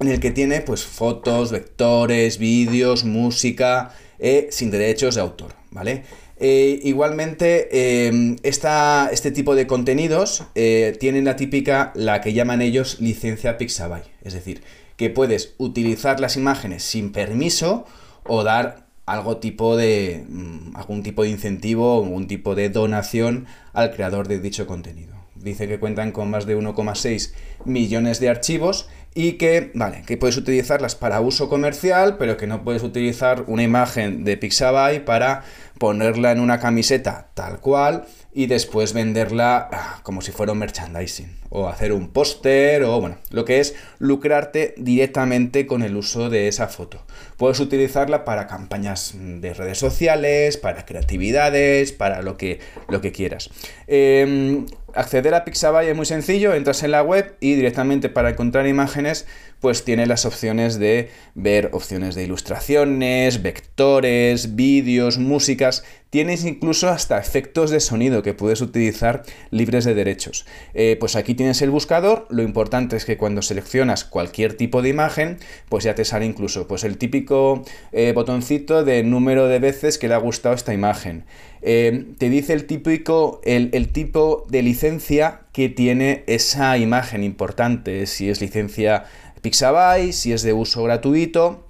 en 0.00 0.08
el 0.08 0.20
que 0.20 0.30
tiene 0.30 0.60
pues 0.60 0.84
fotos, 0.84 1.50
vectores, 1.50 2.38
vídeos, 2.38 3.04
música, 3.04 3.94
eh, 4.18 4.48
sin 4.50 4.70
derechos 4.70 5.14
de 5.14 5.20
autor, 5.20 5.54
¿vale? 5.70 6.04
Eh, 6.40 6.78
igualmente, 6.84 8.06
em, 8.06 8.36
este 8.42 9.30
tipo 9.32 9.56
de 9.56 9.66
contenidos 9.66 10.44
eh, 10.54 10.96
tienen 11.00 11.24
la 11.24 11.34
típica, 11.34 11.92
la 11.96 12.20
que 12.20 12.32
llaman 12.32 12.62
ellos 12.62 13.00
licencia 13.00 13.58
Pixabay, 13.58 14.02
es 14.22 14.34
decir, 14.34 14.62
que 14.96 15.10
puedes 15.10 15.54
utilizar 15.58 16.20
las 16.20 16.36
imágenes 16.36 16.84
sin 16.84 17.10
permiso 17.10 17.86
o 18.24 18.44
dar 18.44 18.86
algo 19.04 19.38
tipo 19.38 19.76
de 19.76 20.24
mm, 20.28 20.76
algún 20.76 21.02
tipo 21.02 21.24
de 21.24 21.30
incentivo 21.30 21.98
o 21.98 22.04
algún 22.04 22.28
tipo 22.28 22.54
de 22.54 22.68
donación 22.68 23.46
al 23.72 23.92
creador 23.92 24.28
de 24.28 24.38
dicho 24.38 24.66
contenido. 24.66 25.16
Dice 25.34 25.66
que 25.66 25.78
cuentan 25.78 26.12
con 26.12 26.30
más 26.30 26.46
de 26.46 26.56
1,6 26.56 27.32
millones 27.64 28.20
de 28.20 28.28
archivos 28.28 28.88
y 29.18 29.32
que, 29.32 29.72
vale, 29.74 30.04
que 30.06 30.16
puedes 30.16 30.36
utilizarlas 30.36 30.94
para 30.94 31.20
uso 31.20 31.48
comercial, 31.48 32.18
pero 32.20 32.36
que 32.36 32.46
no 32.46 32.62
puedes 32.62 32.84
utilizar 32.84 33.42
una 33.48 33.64
imagen 33.64 34.22
de 34.22 34.36
Pixabay 34.36 35.04
para 35.04 35.42
ponerla 35.76 36.30
en 36.30 36.38
una 36.38 36.60
camiseta 36.60 37.26
tal 37.34 37.58
cual 37.58 38.04
y 38.32 38.46
después 38.46 38.92
venderla 38.92 39.68
ah, 39.72 40.00
como 40.04 40.20
si 40.20 40.30
fuera 40.30 40.52
un 40.52 40.58
merchandising 40.58 41.36
o 41.48 41.68
hacer 41.68 41.92
un 41.92 42.10
póster 42.10 42.84
o 42.84 43.00
bueno, 43.00 43.18
lo 43.30 43.44
que 43.44 43.58
es 43.58 43.74
lucrarte 43.98 44.74
directamente 44.76 45.66
con 45.66 45.82
el 45.82 45.96
uso 45.96 46.30
de 46.30 46.46
esa 46.46 46.68
foto. 46.68 47.02
Puedes 47.36 47.58
utilizarla 47.58 48.24
para 48.24 48.46
campañas 48.46 49.14
de 49.16 49.52
redes 49.52 49.78
sociales, 49.78 50.58
para 50.58 50.86
creatividades, 50.86 51.90
para 51.90 52.22
lo 52.22 52.36
que, 52.36 52.60
lo 52.88 53.00
que 53.00 53.10
quieras. 53.10 53.50
Em, 53.88 54.66
acceder 54.94 55.34
a 55.34 55.44
Pixabay 55.44 55.88
es 55.88 55.96
muy 55.96 56.06
sencillo, 56.06 56.54
entras 56.54 56.82
en 56.82 56.90
la 56.90 57.02
web 57.02 57.36
y 57.40 57.54
directamente 57.54 58.08
para 58.08 58.30
encontrar 58.30 58.66
imágenes 58.66 59.26
pues 59.60 59.84
tiene 59.84 60.06
las 60.06 60.24
opciones 60.24 60.78
de 60.78 61.10
ver 61.34 61.70
opciones 61.72 62.14
de 62.14 62.24
ilustraciones, 62.24 63.42
vectores, 63.42 64.54
vídeos, 64.54 65.18
músicas. 65.18 65.84
Tienes 66.10 66.46
incluso 66.46 66.88
hasta 66.88 67.18
efectos 67.18 67.70
de 67.70 67.80
sonido 67.80 68.22
que 68.22 68.32
puedes 68.32 68.62
utilizar 68.62 69.24
libres 69.50 69.84
de 69.84 69.94
derechos. 69.94 70.46
Eh, 70.72 70.96
pues 70.98 71.16
aquí 71.16 71.34
tienes 71.34 71.60
el 71.60 71.70
buscador, 71.70 72.26
lo 72.30 72.42
importante 72.42 72.96
es 72.96 73.04
que 73.04 73.18
cuando 73.18 73.42
seleccionas 73.42 74.04
cualquier 74.04 74.54
tipo 74.54 74.80
de 74.80 74.88
imagen, 74.88 75.38
pues 75.68 75.84
ya 75.84 75.94
te 75.94 76.06
sale 76.06 76.24
incluso 76.24 76.66
pues 76.66 76.84
el 76.84 76.96
típico 76.96 77.62
eh, 77.92 78.12
botoncito 78.14 78.84
de 78.84 79.02
número 79.02 79.48
de 79.48 79.58
veces 79.58 79.98
que 79.98 80.08
le 80.08 80.14
ha 80.14 80.18
gustado 80.18 80.54
esta 80.54 80.72
imagen. 80.72 81.24
Eh, 81.60 82.06
te 82.16 82.30
dice 82.30 82.54
el 82.54 82.64
típico, 82.64 83.42
el, 83.44 83.68
el 83.72 83.88
tipo 83.88 84.46
de 84.48 84.62
licencia 84.62 85.42
que 85.52 85.68
tiene 85.68 86.24
esa 86.26 86.78
imagen 86.78 87.22
importante, 87.22 88.06
si 88.06 88.30
es 88.30 88.40
licencia 88.40 89.04
Pixabay, 89.42 90.12
si 90.12 90.32
es 90.32 90.42
de 90.42 90.54
uso 90.54 90.82
gratuito, 90.84 91.67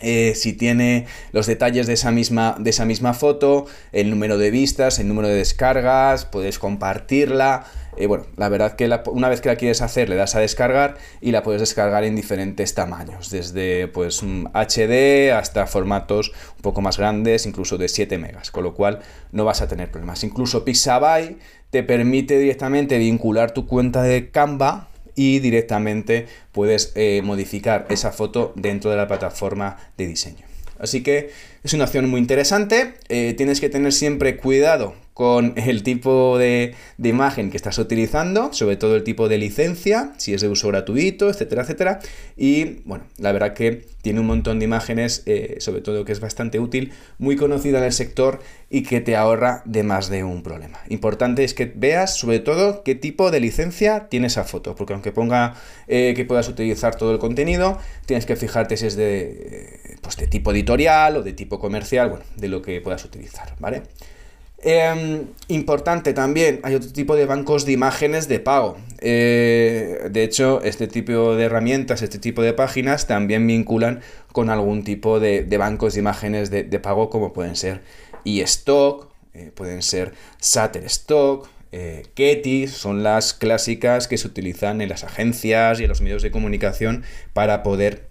eh, 0.00 0.34
si 0.34 0.52
tiene 0.52 1.06
los 1.32 1.46
detalles 1.46 1.86
de 1.86 1.94
esa, 1.94 2.10
misma, 2.10 2.56
de 2.58 2.70
esa 2.70 2.84
misma 2.84 3.14
foto, 3.14 3.66
el 3.92 4.10
número 4.10 4.36
de 4.36 4.50
vistas, 4.50 4.98
el 4.98 5.08
número 5.08 5.28
de 5.28 5.34
descargas, 5.34 6.26
puedes 6.26 6.58
compartirla. 6.58 7.64
Eh, 7.96 8.06
bueno, 8.06 8.26
la 8.36 8.50
verdad 8.50 8.76
que 8.76 8.90
una 9.06 9.30
vez 9.30 9.40
que 9.40 9.48
la 9.48 9.56
quieres 9.56 9.80
hacer 9.80 10.10
le 10.10 10.16
das 10.16 10.34
a 10.34 10.40
descargar 10.40 10.98
y 11.22 11.30
la 11.30 11.42
puedes 11.42 11.62
descargar 11.62 12.04
en 12.04 12.14
diferentes 12.14 12.74
tamaños, 12.74 13.30
desde 13.30 13.88
pues 13.88 14.22
HD 14.22 15.32
hasta 15.32 15.66
formatos 15.66 16.32
un 16.56 16.62
poco 16.62 16.82
más 16.82 16.98
grandes, 16.98 17.46
incluso 17.46 17.78
de 17.78 17.88
7 17.88 18.18
megas, 18.18 18.50
con 18.50 18.64
lo 18.64 18.74
cual 18.74 19.00
no 19.32 19.46
vas 19.46 19.62
a 19.62 19.68
tener 19.68 19.90
problemas. 19.90 20.24
Incluso 20.24 20.62
Pixabay 20.62 21.38
te 21.70 21.82
permite 21.82 22.38
directamente 22.38 22.98
vincular 22.98 23.52
tu 23.52 23.66
cuenta 23.66 24.02
de 24.02 24.30
Canva 24.30 24.88
y 25.16 25.40
directamente 25.40 26.26
puedes 26.52 26.92
eh, 26.94 27.22
modificar 27.24 27.86
esa 27.90 28.12
foto 28.12 28.52
dentro 28.54 28.90
de 28.90 28.96
la 28.96 29.08
plataforma 29.08 29.78
de 29.96 30.06
diseño. 30.06 30.46
Así 30.78 31.02
que 31.02 31.30
es 31.64 31.72
una 31.72 31.84
opción 31.84 32.08
muy 32.08 32.20
interesante. 32.20 32.94
Eh, 33.08 33.34
tienes 33.36 33.60
que 33.60 33.68
tener 33.68 33.92
siempre 33.92 34.36
cuidado 34.36 34.94
con 35.16 35.54
el 35.56 35.82
tipo 35.82 36.36
de, 36.36 36.74
imagen 37.02 37.50
que 37.50 37.56
estás 37.56 37.78
utilizando, 37.78 38.52
sobre 38.52 38.76
todo 38.76 38.96
el 38.96 39.02
tipo 39.02 39.30
de 39.30 39.38
licencia, 39.38 40.12
si 40.18 40.34
es 40.34 40.42
de 40.42 40.48
uso 40.50 40.68
gratuito, 40.68 41.30
etcétera, 41.30 41.62
etcétera. 41.62 42.00
Y 42.36 42.82
bueno, 42.84 43.04
la 43.16 43.32
verdad 43.32 43.54
que 43.54 43.86
tiene 44.02 44.20
un 44.20 44.26
montón 44.26 44.58
de 44.58 44.66
imágenes, 44.66 45.22
eh, 45.24 45.56
sobre 45.60 45.80
todo 45.80 46.04
que 46.04 46.12
es 46.12 46.20
bastante 46.20 46.60
útil, 46.60 46.92
muy 47.16 47.36
conocida 47.36 47.78
en 47.78 47.84
el 47.84 47.94
sector 47.94 48.40
y 48.68 48.82
que 48.82 49.00
te 49.00 49.16
ahorra 49.16 49.62
de 49.64 49.84
más 49.84 50.10
de 50.10 50.22
un 50.22 50.42
problema. 50.42 50.80
Importante 50.90 51.44
es 51.44 51.54
que 51.54 51.72
veas 51.74 52.14
sobre 52.18 52.38
todo 52.38 52.82
qué 52.82 52.94
tipo 52.94 53.30
de 53.30 53.40
licencia 53.40 54.10
tiene 54.10 54.26
esa 54.26 54.44
foto, 54.44 54.74
porque 54.74 54.92
aunque 54.92 55.12
ponga 55.12 55.54
eh, 55.88 56.12
que 56.14 56.26
puedas 56.26 56.46
utilizar 56.50 56.96
todo 56.96 57.12
el 57.12 57.18
contenido, 57.18 57.78
tienes 58.04 58.26
que 58.26 58.36
fijarte 58.36 58.76
si 58.76 58.84
es 58.84 58.96
de, 58.96 59.96
pues 60.02 60.18
de 60.18 60.26
tipo 60.26 60.52
editorial 60.52 61.16
o 61.16 61.22
de 61.22 61.32
tipo 61.32 61.58
comercial, 61.58 62.10
bueno, 62.10 62.26
de 62.36 62.48
lo 62.48 62.60
que 62.60 62.82
puedas 62.82 63.02
utilizar, 63.02 63.54
¿vale? 63.60 63.80
Em, 64.68 65.28
importante 65.46 66.12
también, 66.12 66.58
hay 66.64 66.74
otro 66.74 66.90
tipo 66.90 67.14
de 67.14 67.24
bancos 67.24 67.66
de 67.66 67.70
imágenes 67.70 68.26
de 68.26 68.40
pago. 68.40 68.76
Eh, 68.98 70.08
de 70.10 70.24
hecho, 70.24 70.60
este 70.64 70.88
tipo 70.88 71.36
de 71.36 71.44
herramientas, 71.44 72.02
este 72.02 72.18
tipo 72.18 72.42
de 72.42 72.52
páginas 72.52 73.06
también 73.06 73.46
vinculan 73.46 74.00
con 74.32 74.50
algún 74.50 74.82
tipo 74.82 75.20
de, 75.20 75.46
bancos 75.56 75.94
de 75.94 76.00
imágenes 76.00 76.50
de, 76.50 76.64
pago 76.80 77.10
como 77.10 77.32
pueden 77.32 77.54
ser 77.54 77.82
eStock, 78.24 79.08
eh, 79.34 79.52
pueden 79.54 79.82
ser 79.82 80.14
Shutterstock, 80.42 81.48
eh, 81.70 82.02
Getty, 82.16 82.66
son 82.66 83.04
las 83.04 83.34
clásicas 83.34 84.08
que 84.08 84.18
se 84.18 84.26
utilizan 84.26 84.80
en 84.80 84.88
las 84.88 85.04
agencias 85.04 85.78
y 85.78 85.84
en 85.84 85.88
los 85.88 86.00
medios 86.00 86.22
de 86.22 86.32
comunicación 86.32 87.04
para 87.34 87.62
poder 87.62 88.05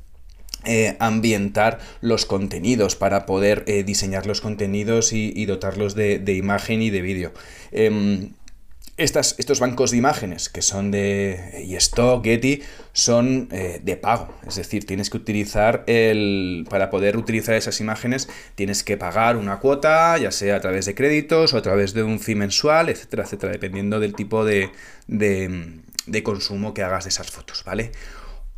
eh, 0.66 0.96
ambientar 1.00 1.80
los 2.02 2.26
contenidos, 2.26 2.96
para 2.96 3.26
poder 3.26 3.64
eh, 3.68 3.84
diseñar 3.84 4.26
los 4.26 4.42
contenidos 4.42 5.14
y, 5.14 5.46
dotarlos 5.46 5.96
de, 5.96 6.22
imagen 6.34 6.82
y 6.82 6.90
de 6.90 7.02
vídeo. 7.02 7.34
Em, 7.72 8.32
estos 8.98 9.60
bancos 9.60 9.92
de 9.92 9.98
imágenes 9.98 10.48
que 10.48 10.62
son 10.62 10.90
de 10.90 11.66
eStock, 11.76 12.24
Getty, 12.24 12.62
son 12.94 13.50
eh, 13.52 13.82
de 13.84 13.98
pago. 13.98 14.34
Es 14.48 14.56
decir, 14.56 14.86
tienes 14.86 15.10
que 15.10 15.18
utilizar 15.18 15.84
el. 15.88 16.66
Para 16.70 16.90
poder 16.90 17.18
utilizar 17.18 17.56
esas 17.56 17.82
imágenes, 17.82 18.30
tienes 18.56 18.84
que 18.84 18.96
pagar 18.96 19.36
una 19.36 19.60
cuota, 19.60 20.18
ya 20.18 20.32
sea 20.32 20.56
a 20.56 20.62
través 20.62 20.86
de 20.86 20.96
créditos 20.96 21.54
o 21.54 21.58
a 21.58 21.62
través 21.62 21.94
de 21.94 22.04
un 22.04 22.20
fee 22.22 22.36
mensual, 22.36 22.88
etcétera, 22.88 23.24
etcétera, 23.24 23.52
dependiendo 23.52 24.00
del 24.00 24.16
tipo 24.16 24.46
de, 24.46 24.70
de 25.08 26.24
consumo 26.24 26.74
que 26.74 26.84
hagas 26.84 27.04
de 27.04 27.10
esas 27.10 27.30
fotos, 27.30 27.64
¿vale? 27.66 27.92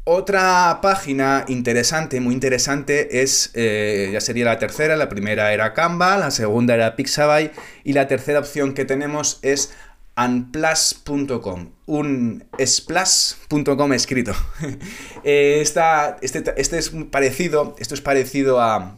Otra 0.09 0.79
página 0.81 1.43
interesante, 1.49 2.21
muy 2.21 2.33
interesante, 2.33 3.21
es, 3.21 3.51
eh, 3.55 4.09
ya 4.13 4.21
sería 4.21 4.45
la 4.45 4.57
tercera, 4.57 4.95
la 4.95 5.09
primera 5.09 5.51
era 5.51 5.73
Canva, 5.73 6.15
la 6.15 6.31
segunda 6.31 6.75
era 6.75 6.95
Pixabay 6.95 7.51
y 7.83 7.91
la 7.91 8.07
tercera 8.07 8.39
opción 8.39 8.73
que 8.73 8.85
tenemos 8.85 9.37
es 9.41 9.73
unplus.com, 10.15 11.71
un 11.87 12.45
splash.com 12.57 13.91
escrito. 13.91 14.31
Eh, 15.25 15.59
este, 15.61 16.53
este, 16.55 16.77
es 16.77 16.91
parecido, 17.11 17.75
esto 17.77 17.93
es 17.93 17.99
parecido 17.99 18.61
a 18.61 18.95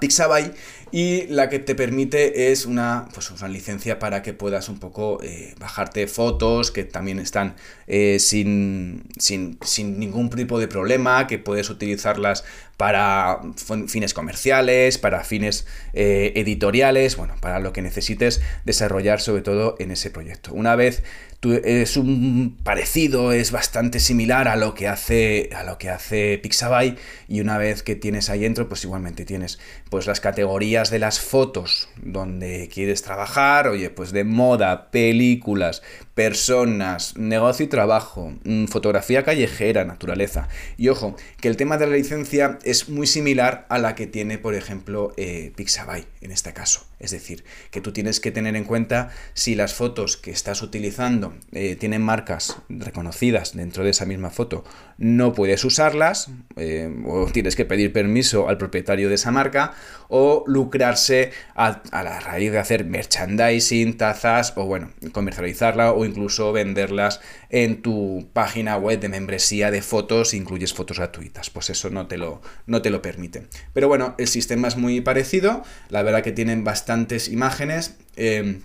Pixabay 0.00 0.52
y 0.92 1.26
la 1.28 1.48
que 1.48 1.58
te 1.58 1.74
permite 1.74 2.52
es 2.52 2.66
una, 2.66 3.08
pues 3.14 3.30
una 3.30 3.48
licencia 3.48 3.98
para 3.98 4.22
que 4.22 4.34
puedas 4.34 4.68
un 4.68 4.78
poco 4.78 5.20
eh, 5.22 5.54
bajarte 5.58 6.06
fotos 6.06 6.70
que 6.70 6.84
también 6.84 7.18
están 7.18 7.54
eh, 7.86 8.18
sin, 8.18 9.02
sin, 9.18 9.58
sin, 9.62 9.98
ningún 9.98 10.28
tipo 10.28 10.60
de 10.60 10.68
problema, 10.68 11.26
que 11.26 11.38
puedes 11.38 11.70
utilizarlas 11.70 12.44
para 12.82 13.38
fines 13.86 14.12
comerciales, 14.12 14.98
para 14.98 15.22
fines 15.22 15.68
eh, 15.92 16.32
editoriales, 16.34 17.16
bueno, 17.16 17.36
para 17.40 17.60
lo 17.60 17.72
que 17.72 17.80
necesites 17.80 18.42
desarrollar 18.64 19.20
sobre 19.20 19.42
todo 19.42 19.76
en 19.78 19.92
ese 19.92 20.10
proyecto. 20.10 20.52
Una 20.52 20.74
vez 20.74 21.04
es 21.44 21.96
un 21.96 22.56
parecido, 22.62 23.32
es 23.32 23.50
bastante 23.50 23.98
similar 23.98 24.46
a 24.46 24.54
lo 24.54 24.74
que 24.74 24.86
hace 24.86 25.50
a 25.56 25.64
lo 25.64 25.76
que 25.76 25.90
hace 25.90 26.38
Pixabay 26.38 26.96
y 27.26 27.40
una 27.40 27.58
vez 27.58 27.82
que 27.82 27.96
tienes 27.96 28.30
ahí 28.30 28.40
dentro, 28.40 28.68
pues 28.68 28.84
igualmente 28.84 29.24
tienes 29.24 29.58
pues 29.90 30.06
las 30.06 30.20
categorías 30.20 30.90
de 30.90 31.00
las 31.00 31.18
fotos 31.18 31.88
donde 32.00 32.68
quieres 32.72 33.02
trabajar, 33.02 33.66
oye, 33.66 33.90
pues 33.90 34.12
de 34.12 34.22
moda, 34.22 34.92
películas, 34.92 35.82
personas, 36.14 37.16
negocio 37.16 37.66
y 37.66 37.68
trabajo, 37.68 38.34
mm, 38.44 38.66
fotografía 38.66 39.24
callejera, 39.24 39.84
naturaleza. 39.84 40.48
Y 40.76 40.90
ojo, 40.90 41.16
que 41.40 41.48
el 41.48 41.56
tema 41.56 41.76
de 41.76 41.88
la 41.88 41.96
licencia 41.96 42.58
muy 42.88 43.06
similar 43.06 43.66
a 43.68 43.78
la 43.78 43.94
que 43.94 44.06
tiene, 44.06 44.38
por 44.38 44.54
ejemplo, 44.54 45.12
eh, 45.16 45.52
Pixabay 45.56 46.06
en 46.20 46.30
este 46.32 46.52
caso. 46.52 46.86
Es 47.02 47.10
decir, 47.10 47.44
que 47.70 47.80
tú 47.80 47.92
tienes 47.92 48.20
que 48.20 48.30
tener 48.30 48.56
en 48.56 48.64
cuenta 48.64 49.10
si 49.34 49.54
las 49.54 49.74
fotos 49.74 50.16
que 50.16 50.30
estás 50.30 50.62
utilizando 50.62 51.34
eh, 51.50 51.76
tienen 51.76 52.00
marcas 52.00 52.56
reconocidas 52.68 53.54
dentro 53.54 53.84
de 53.84 53.90
esa 53.90 54.06
misma 54.06 54.30
foto, 54.30 54.64
no 54.98 55.32
puedes 55.34 55.64
usarlas, 55.64 56.30
eh, 56.56 56.88
o 57.06 57.26
tienes 57.26 57.56
que 57.56 57.64
pedir 57.64 57.92
permiso 57.92 58.48
al 58.48 58.56
propietario 58.56 59.08
de 59.08 59.16
esa 59.16 59.32
marca, 59.32 59.74
o 60.08 60.44
lucrarse 60.46 61.32
a, 61.54 61.82
la 61.90 62.20
raíz 62.20 62.52
de 62.52 62.58
hacer 62.58 62.84
merchandising, 62.84 63.96
tazas, 63.96 64.52
o 64.56 64.66
bueno, 64.66 64.90
comercializarla, 65.12 65.92
o 65.92 66.04
incluso 66.04 66.52
venderlas 66.52 67.20
en 67.50 67.82
tu 67.82 68.28
página 68.32 68.76
web 68.76 69.00
de 69.00 69.08
membresía 69.08 69.70
de 69.70 69.82
fotos, 69.82 70.34
incluyes 70.34 70.72
fotos 70.72 70.98
gratuitas. 70.98 71.50
Pues 71.50 71.70
eso 71.70 71.90
no 71.90 72.06
te 72.06 72.18
lo, 72.18 72.42
no 72.66 72.82
te 72.82 72.90
lo 72.90 73.02
permite. 73.02 73.46
Pero 73.72 73.88
bueno, 73.88 74.14
el 74.18 74.28
sistema 74.28 74.68
es 74.68 74.76
muy 74.76 75.00
parecido, 75.00 75.64
la 75.88 76.02
verdad 76.02 76.22
que 76.22 76.32
tienen 76.32 76.62
bastantes 76.92 77.28
imágenes. 77.28 77.94
Em, 78.16 78.62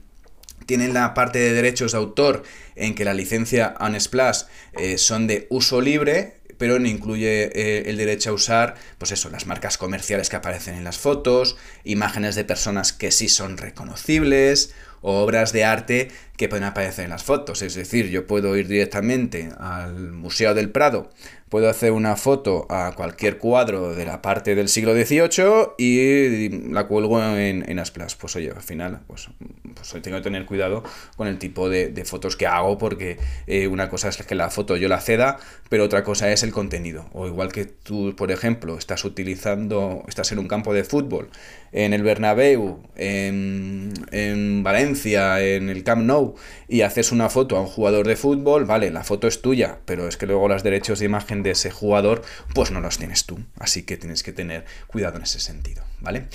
tienen 0.65 0.93
la 0.93 1.13
parte 1.13 1.39
de 1.39 1.53
derechos 1.53 1.93
de 1.93 1.97
autor 1.97 2.43
en 2.75 2.93
que 2.93 3.05
la 3.05 3.13
licencia 3.13 3.75
Unsplash 3.79 4.43
eh, 4.73 4.97
son 4.97 5.27
de 5.27 5.47
uso 5.49 5.79
libre, 5.79 6.41
pero 6.57 6.77
no 6.77 6.87
incluye 6.87 7.51
eh, 7.53 7.89
el 7.89 7.95
derecho 7.95 8.31
a 8.31 8.33
usar, 8.33 8.75
pues 8.97 9.11
eso, 9.13 9.29
las 9.29 9.45
marcas 9.45 9.77
comerciales 9.77 10.29
que 10.29 10.35
aparecen 10.35 10.75
en 10.75 10.83
las 10.83 10.97
fotos, 10.97 11.55
imágenes 11.85 12.35
de 12.35 12.43
personas 12.43 12.91
que 12.91 13.11
sí 13.11 13.29
son 13.29 13.55
reconocibles, 13.57 14.73
obras 15.07 15.53
de 15.53 15.65
arte 15.65 16.09
que 16.37 16.47
pueden 16.47 16.65
aparecer 16.65 17.05
en 17.05 17.11
las 17.11 17.23
fotos. 17.23 17.61
Es 17.61 17.75
decir, 17.75 18.09
yo 18.09 18.27
puedo 18.27 18.55
ir 18.55 18.67
directamente 18.67 19.49
al 19.59 20.11
Museo 20.11 20.53
del 20.53 20.69
Prado, 20.69 21.09
puedo 21.49 21.69
hacer 21.69 21.91
una 21.91 22.15
foto 22.15 22.65
a 22.69 22.93
cualquier 22.95 23.37
cuadro 23.37 23.95
de 23.95 24.05
la 24.05 24.21
parte 24.21 24.53
del 24.53 24.67
siglo 24.67 24.93
XVIII 24.93 25.73
y 25.77 26.49
la 26.71 26.87
cuelgo 26.87 27.21
en, 27.21 27.69
en 27.69 27.79
Asplas. 27.79 28.15
Pues 28.15 28.35
oye, 28.35 28.51
al 28.51 28.61
final, 28.61 28.99
pues, 29.07 29.29
pues 29.73 30.01
tengo 30.01 30.17
que 30.17 30.23
tener 30.23 30.45
cuidado 30.45 30.83
con 31.15 31.27
el 31.27 31.39
tipo 31.39 31.69
de, 31.69 32.05
fotos 32.05 32.35
que 32.35 32.47
hago 32.47 32.77
porque 32.77 33.17
eh, 33.47 33.67
una 33.67 33.89
cosa 33.89 34.09
es 34.09 34.17
que 34.17 34.35
la 34.35 34.49
foto 34.49 34.77
yo 34.77 34.87
la 34.87 35.01
ceda, 35.01 35.37
pero 35.69 35.83
otra 35.83 36.03
cosa 36.03 36.31
es 36.31 36.43
el 36.43 36.51
contenido. 36.51 37.05
O 37.13 37.27
igual 37.27 37.51
que 37.51 37.65
tú, 37.65 38.15
por 38.15 38.31
ejemplo, 38.31 38.77
estás 38.77 39.03
utilizando, 39.05 40.03
estás 40.07 40.31
en 40.31 40.39
un 40.39 40.47
campo 40.47 40.73
de 40.73 40.83
fútbol, 40.83 41.29
en 41.71 41.93
el 41.93 42.03
Bernabéu, 42.03 42.81
en, 42.95 43.93
en 44.11 44.63
Valencia, 44.63 45.41
en 45.41 45.69
el 45.69 45.83
Camp 45.83 46.03
Nou, 46.03 46.35
y 46.67 46.81
haces 46.81 47.11
una 47.11 47.29
foto 47.29 47.57
a 47.57 47.61
un 47.61 47.67
jugador 47.67 48.07
de 48.07 48.15
fútbol, 48.15 48.65
vale, 48.65 48.91
la 48.91 49.03
foto 49.03 49.27
es 49.27 49.41
tuya, 49.41 49.79
pero 49.85 50.07
es 50.07 50.17
que 50.17 50.25
luego 50.25 50.47
los 50.47 50.63
derechos 50.63 50.99
de 50.99 51.05
imagen 51.05 51.43
de 51.43 51.51
ese 51.51 51.71
jugador, 51.71 52.21
pues 52.53 52.71
no 52.71 52.81
los 52.81 52.97
tienes 52.97 53.25
tú. 53.25 53.39
Así 53.59 53.83
que 53.83 53.97
tienes 53.97 54.23
que 54.23 54.33
tener 54.33 54.65
cuidado 54.87 55.17
en 55.17 55.23
ese 55.23 55.39
sentido, 55.39 55.83
¿vale? 56.01 56.27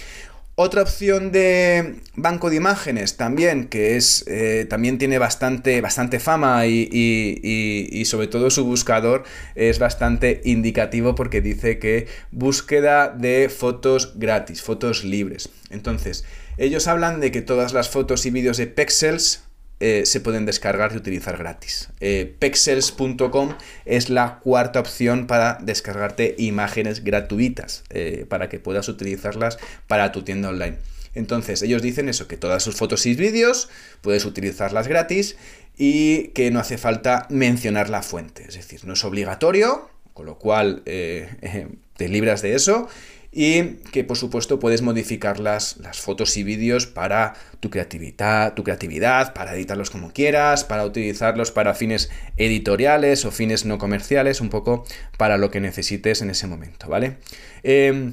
Otra 0.54 0.82
opción 0.82 1.32
de 1.32 1.96
banco 2.14 2.50
de 2.50 2.56
imágenes 2.56 3.16
también, 3.16 3.68
que 3.68 3.96
es 3.96 4.22
eh, 4.28 4.66
también 4.68 4.98
tiene 4.98 5.18
bastante, 5.18 5.80
bastante 5.80 6.20
fama 6.20 6.66
y, 6.66 6.90
y, 6.92 8.04
sobre 8.04 8.26
todo 8.26 8.50
su 8.50 8.66
buscador 8.66 9.22
es 9.54 9.78
bastante 9.78 10.42
indicativo 10.44 11.14
porque 11.14 11.40
dice 11.40 11.78
que 11.78 12.06
búsqueda 12.32 13.08
de 13.08 13.48
fotos 13.48 14.12
gratis, 14.16 14.60
fotos 14.60 15.04
libres. 15.04 15.48
Entonces, 15.70 16.26
ellos 16.58 16.86
hablan 16.86 17.20
de 17.20 17.32
que 17.32 17.40
todas 17.40 17.72
las 17.72 17.88
fotos 17.88 18.26
y 18.26 18.30
vídeos 18.30 18.58
de 18.58 18.66
Pexels 18.66 19.44
eh, 19.84 20.06
se 20.06 20.20
pueden 20.20 20.46
descargar 20.46 20.92
y 20.92 20.96
utilizar 20.96 21.36
gratis. 21.36 21.88
Eh, 21.98 22.36
Pexels.com 22.38 23.56
es 23.84 24.10
la 24.10 24.38
cuarta 24.38 24.78
opción 24.78 25.26
para 25.26 25.58
descargarte 25.60 26.36
imágenes 26.38 27.02
gratuitas, 27.02 27.82
eh, 27.90 28.24
para 28.28 28.48
que 28.48 28.60
puedas 28.60 28.88
utilizarlas 28.88 29.58
para 29.88 30.12
tu 30.12 30.22
tienda 30.22 30.50
online. 30.50 30.76
Entonces, 31.16 31.62
ellos 31.62 31.82
dicen 31.82 32.08
eso, 32.08 32.28
que 32.28 32.36
todas 32.36 32.62
sus 32.62 32.76
fotos 32.76 33.06
y 33.06 33.16
vídeos 33.16 33.70
puedes 34.02 34.24
utilizarlas 34.24 34.86
gratis 34.86 35.34
y 35.76 36.28
que 36.28 36.52
no 36.52 36.60
hace 36.60 36.78
falta 36.78 37.26
mencionar 37.28 37.90
la 37.90 38.04
fuente. 38.04 38.44
Es 38.46 38.54
decir, 38.54 38.84
no 38.84 38.92
es 38.92 39.04
obligatorio, 39.04 39.90
con 40.14 40.26
lo 40.26 40.38
cual 40.38 40.82
te 40.84 42.08
libras 42.08 42.40
de 42.40 42.54
eso 42.54 42.88
y 43.32 43.62
que 43.90 44.04
por 44.04 44.18
supuesto 44.18 44.60
puedes 44.60 44.82
modificar 44.82 45.40
las, 45.40 45.78
fotos 45.94 46.36
y 46.36 46.42
vídeos 46.42 46.86
para 46.86 47.32
tu 47.60 47.70
creatividad, 47.70 48.52
tu 48.52 48.62
creatividad, 48.62 49.32
para 49.32 49.54
editarlos 49.54 49.90
como 49.90 50.12
quieras, 50.12 50.64
para 50.64 50.84
utilizarlos 50.84 51.50
para 51.50 51.74
fines 51.74 52.10
editoriales 52.36 53.24
o 53.24 53.30
fines 53.30 53.64
no 53.64 53.78
comerciales, 53.78 54.42
un 54.42 54.50
poco 54.50 54.84
para 55.16 55.38
lo 55.38 55.50
que 55.50 55.60
necesites 55.60 56.20
en 56.20 56.28
ese 56.28 56.46
momento, 56.46 56.88
¿vale? 56.88 57.16
Em, 57.62 58.12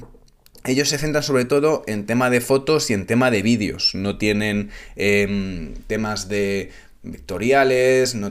ellos 0.64 0.88
se 0.88 0.98
centran 0.98 1.22
sobre 1.22 1.44
todo 1.44 1.84
en 1.86 2.06
tema 2.06 2.30
de 2.30 2.40
fotos 2.40 2.90
y 2.90 2.94
en 2.94 3.06
tema 3.06 3.30
de 3.30 3.42
vídeos, 3.42 3.94
no 3.94 4.16
tienen 4.16 4.70
em, 4.96 5.74
temas 5.86 6.28
de 6.28 6.70
vectoriales, 7.02 8.14
no, 8.14 8.30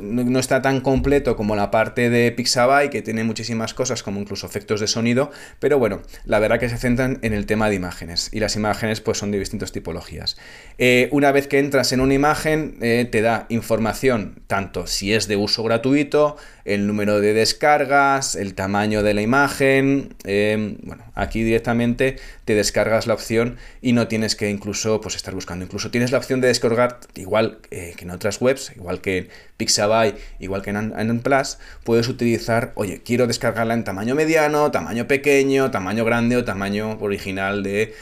no, 0.00 0.38
está 0.40 0.62
tan 0.62 0.80
completo 0.80 1.36
como 1.36 1.54
la 1.54 1.70
parte 1.70 2.08
de 2.08 2.32
Pixabay, 2.32 2.88
que 2.88 3.02
tiene 3.02 3.24
muchísimas 3.24 3.74
cosas 3.74 4.02
como 4.02 4.20
incluso 4.20 4.46
efectos 4.46 4.80
de 4.80 4.86
sonido, 4.86 5.30
pero 5.60 5.78
bueno, 5.78 6.00
la 6.24 6.38
verdad 6.38 6.58
que 6.58 6.70
se 6.70 6.78
centran 6.78 7.18
en 7.20 7.34
el 7.34 7.44
tema 7.44 7.68
de 7.68 7.74
imágenes, 7.74 8.30
y 8.32 8.40
las 8.40 8.56
imágenes 8.56 9.02
pues 9.02 9.18
son 9.18 9.32
de 9.32 9.38
distintas 9.38 9.72
tipologías. 9.72 10.38
Eh, 10.78 11.08
una 11.12 11.30
vez 11.30 11.46
que 11.46 11.58
entras 11.58 11.92
en 11.92 12.00
una 12.00 12.14
imagen, 12.14 12.78
eh, 12.80 13.06
te 13.10 13.20
da 13.20 13.44
información, 13.50 14.40
tanto 14.46 14.86
si 14.86 15.12
es 15.12 15.28
de 15.28 15.36
uso 15.36 15.62
gratuito, 15.62 16.36
el 16.64 16.86
número 16.86 17.20
de 17.20 17.34
descargas, 17.34 18.34
el 18.34 18.54
tamaño 18.54 19.02
de 19.02 19.14
la 19.14 19.22
imagen, 19.22 20.14
eh, 20.24 20.76
bueno, 20.82 21.04
aquí 21.14 21.42
directamente 21.42 22.16
te 22.48 22.54
descargas 22.54 23.06
la 23.06 23.12
opción 23.12 23.58
y 23.82 23.92
no 23.92 24.08
tienes 24.08 24.34
que 24.34 24.48
incluso 24.48 25.02
pues 25.02 25.16
estar 25.16 25.34
buscando, 25.34 25.66
incluso 25.66 25.90
tienes 25.90 26.12
la 26.12 26.16
opción 26.16 26.40
de 26.40 26.48
descargar 26.48 26.98
igual 27.14 27.58
eh, 27.70 27.92
que 27.94 28.06
en 28.06 28.10
otras 28.10 28.40
webs, 28.40 28.72
igual 28.74 29.02
que 29.02 29.18
en 29.18 29.28
Pixabay, 29.58 30.14
igual 30.38 30.62
que 30.62 30.70
en 30.70 31.20
Plus, 31.20 31.58
puedes 31.84 32.08
utilizar, 32.08 32.72
oye, 32.74 33.02
quiero 33.04 33.26
descargarla 33.26 33.74
en 33.74 33.84
tamaño 33.84 34.14
mediano, 34.14 34.70
tamaño 34.70 35.06
pequeño, 35.06 35.70
tamaño 35.70 36.06
grande 36.06 36.38
o 36.38 36.44
tamaño 36.46 36.96
original 37.00 37.62
de 37.62 37.94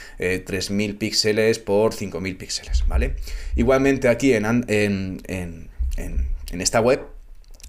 3000 0.46 0.90
eh, 0.90 0.94
píxeles 0.94 1.58
por 1.58 1.92
5000 1.92 2.36
píxeles, 2.36 2.86
¿vale? 2.86 3.16
Igualmente 3.56 4.06
aquí 4.06 4.32
en, 4.32 4.44
en, 4.68 5.20
en, 5.26 5.68
en 5.96 6.60
esta 6.60 6.80
web, 6.80 7.00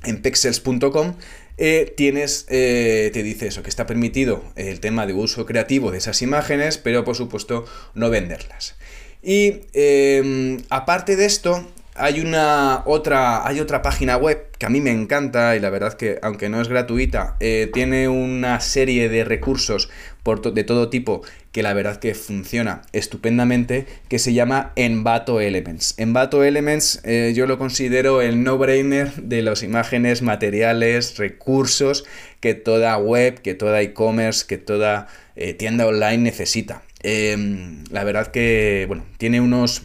en 0.04 0.22
pixels.com, 0.22 1.16
eh, 1.58 1.94
tienes, 1.96 2.46
te 2.46 3.24
dice 3.24 3.48
eso, 3.48 3.64
que 3.64 3.70
está 3.70 3.86
permitido 3.86 4.44
el 4.56 4.80
tema 4.80 5.06
de 5.06 5.14
uso 5.14 5.46
creativo 5.46 5.92
de 5.92 5.98
esas 5.98 6.22
imágenes, 6.22 6.78
pero 6.78 7.04
por 7.04 7.16
supuesto 7.16 7.66
no 7.94 8.10
venderlas. 8.10 8.76
Y 9.24 9.62
em, 9.74 10.58
aparte 10.70 11.16
de 11.16 11.26
esto, 11.26 11.68
hay 11.98 12.20
una 12.20 12.84
otra, 12.86 13.48
hay 13.48 13.60
otra 13.60 13.82
página 13.82 14.18
web 14.18 14.52
que 14.58 14.66
a 14.66 14.70
mí 14.70 14.82
me 14.82 14.92
encanta 14.92 15.56
y 15.56 15.60
la 15.60 15.70
verdad 15.70 15.94
que 15.94 16.20
aunque 16.22 16.50
no 16.50 16.62
es 16.62 16.68
gratuita, 16.68 17.36
eh, 17.40 17.70
tiene 17.74 18.08
una 18.08 18.60
serie 18.60 19.10
de 19.10 19.24
recursos 19.24 19.90
de 20.36 20.64
todo 20.66 20.90
tipo 20.90 21.22
que 21.54 21.64
la 21.64 21.74
verdad 21.74 21.98
que 21.98 22.14
funciona 22.14 22.82
estupendamente, 22.92 23.88
que 24.10 24.20
se 24.20 24.34
llama 24.34 24.74
Envato 24.76 25.40
Elements. 25.40 25.96
Envato 25.98 26.44
Elements 26.44 27.00
eh, 27.06 27.32
yo 27.34 27.48
lo 27.48 27.58
considero 27.58 28.22
el 28.22 28.44
no-brainer 28.44 29.14
de 29.16 29.42
las 29.42 29.64
imágenes, 29.64 30.22
materiales, 30.22 31.18
recursos 31.18 32.04
que 32.42 32.56
toda 32.56 32.98
web, 32.98 33.42
que 33.42 33.54
toda 33.54 33.82
e-commerce, 33.82 34.46
que 34.46 34.58
toda 34.58 35.08
eh, 35.38 35.54
tienda 35.54 35.88
online 35.88 36.18
necesita. 36.18 36.84
Em, 37.04 37.86
la 37.90 38.04
verdad 38.04 38.28
que, 38.28 38.84
bueno, 38.88 39.06
tiene 39.18 39.40
unos 39.40 39.84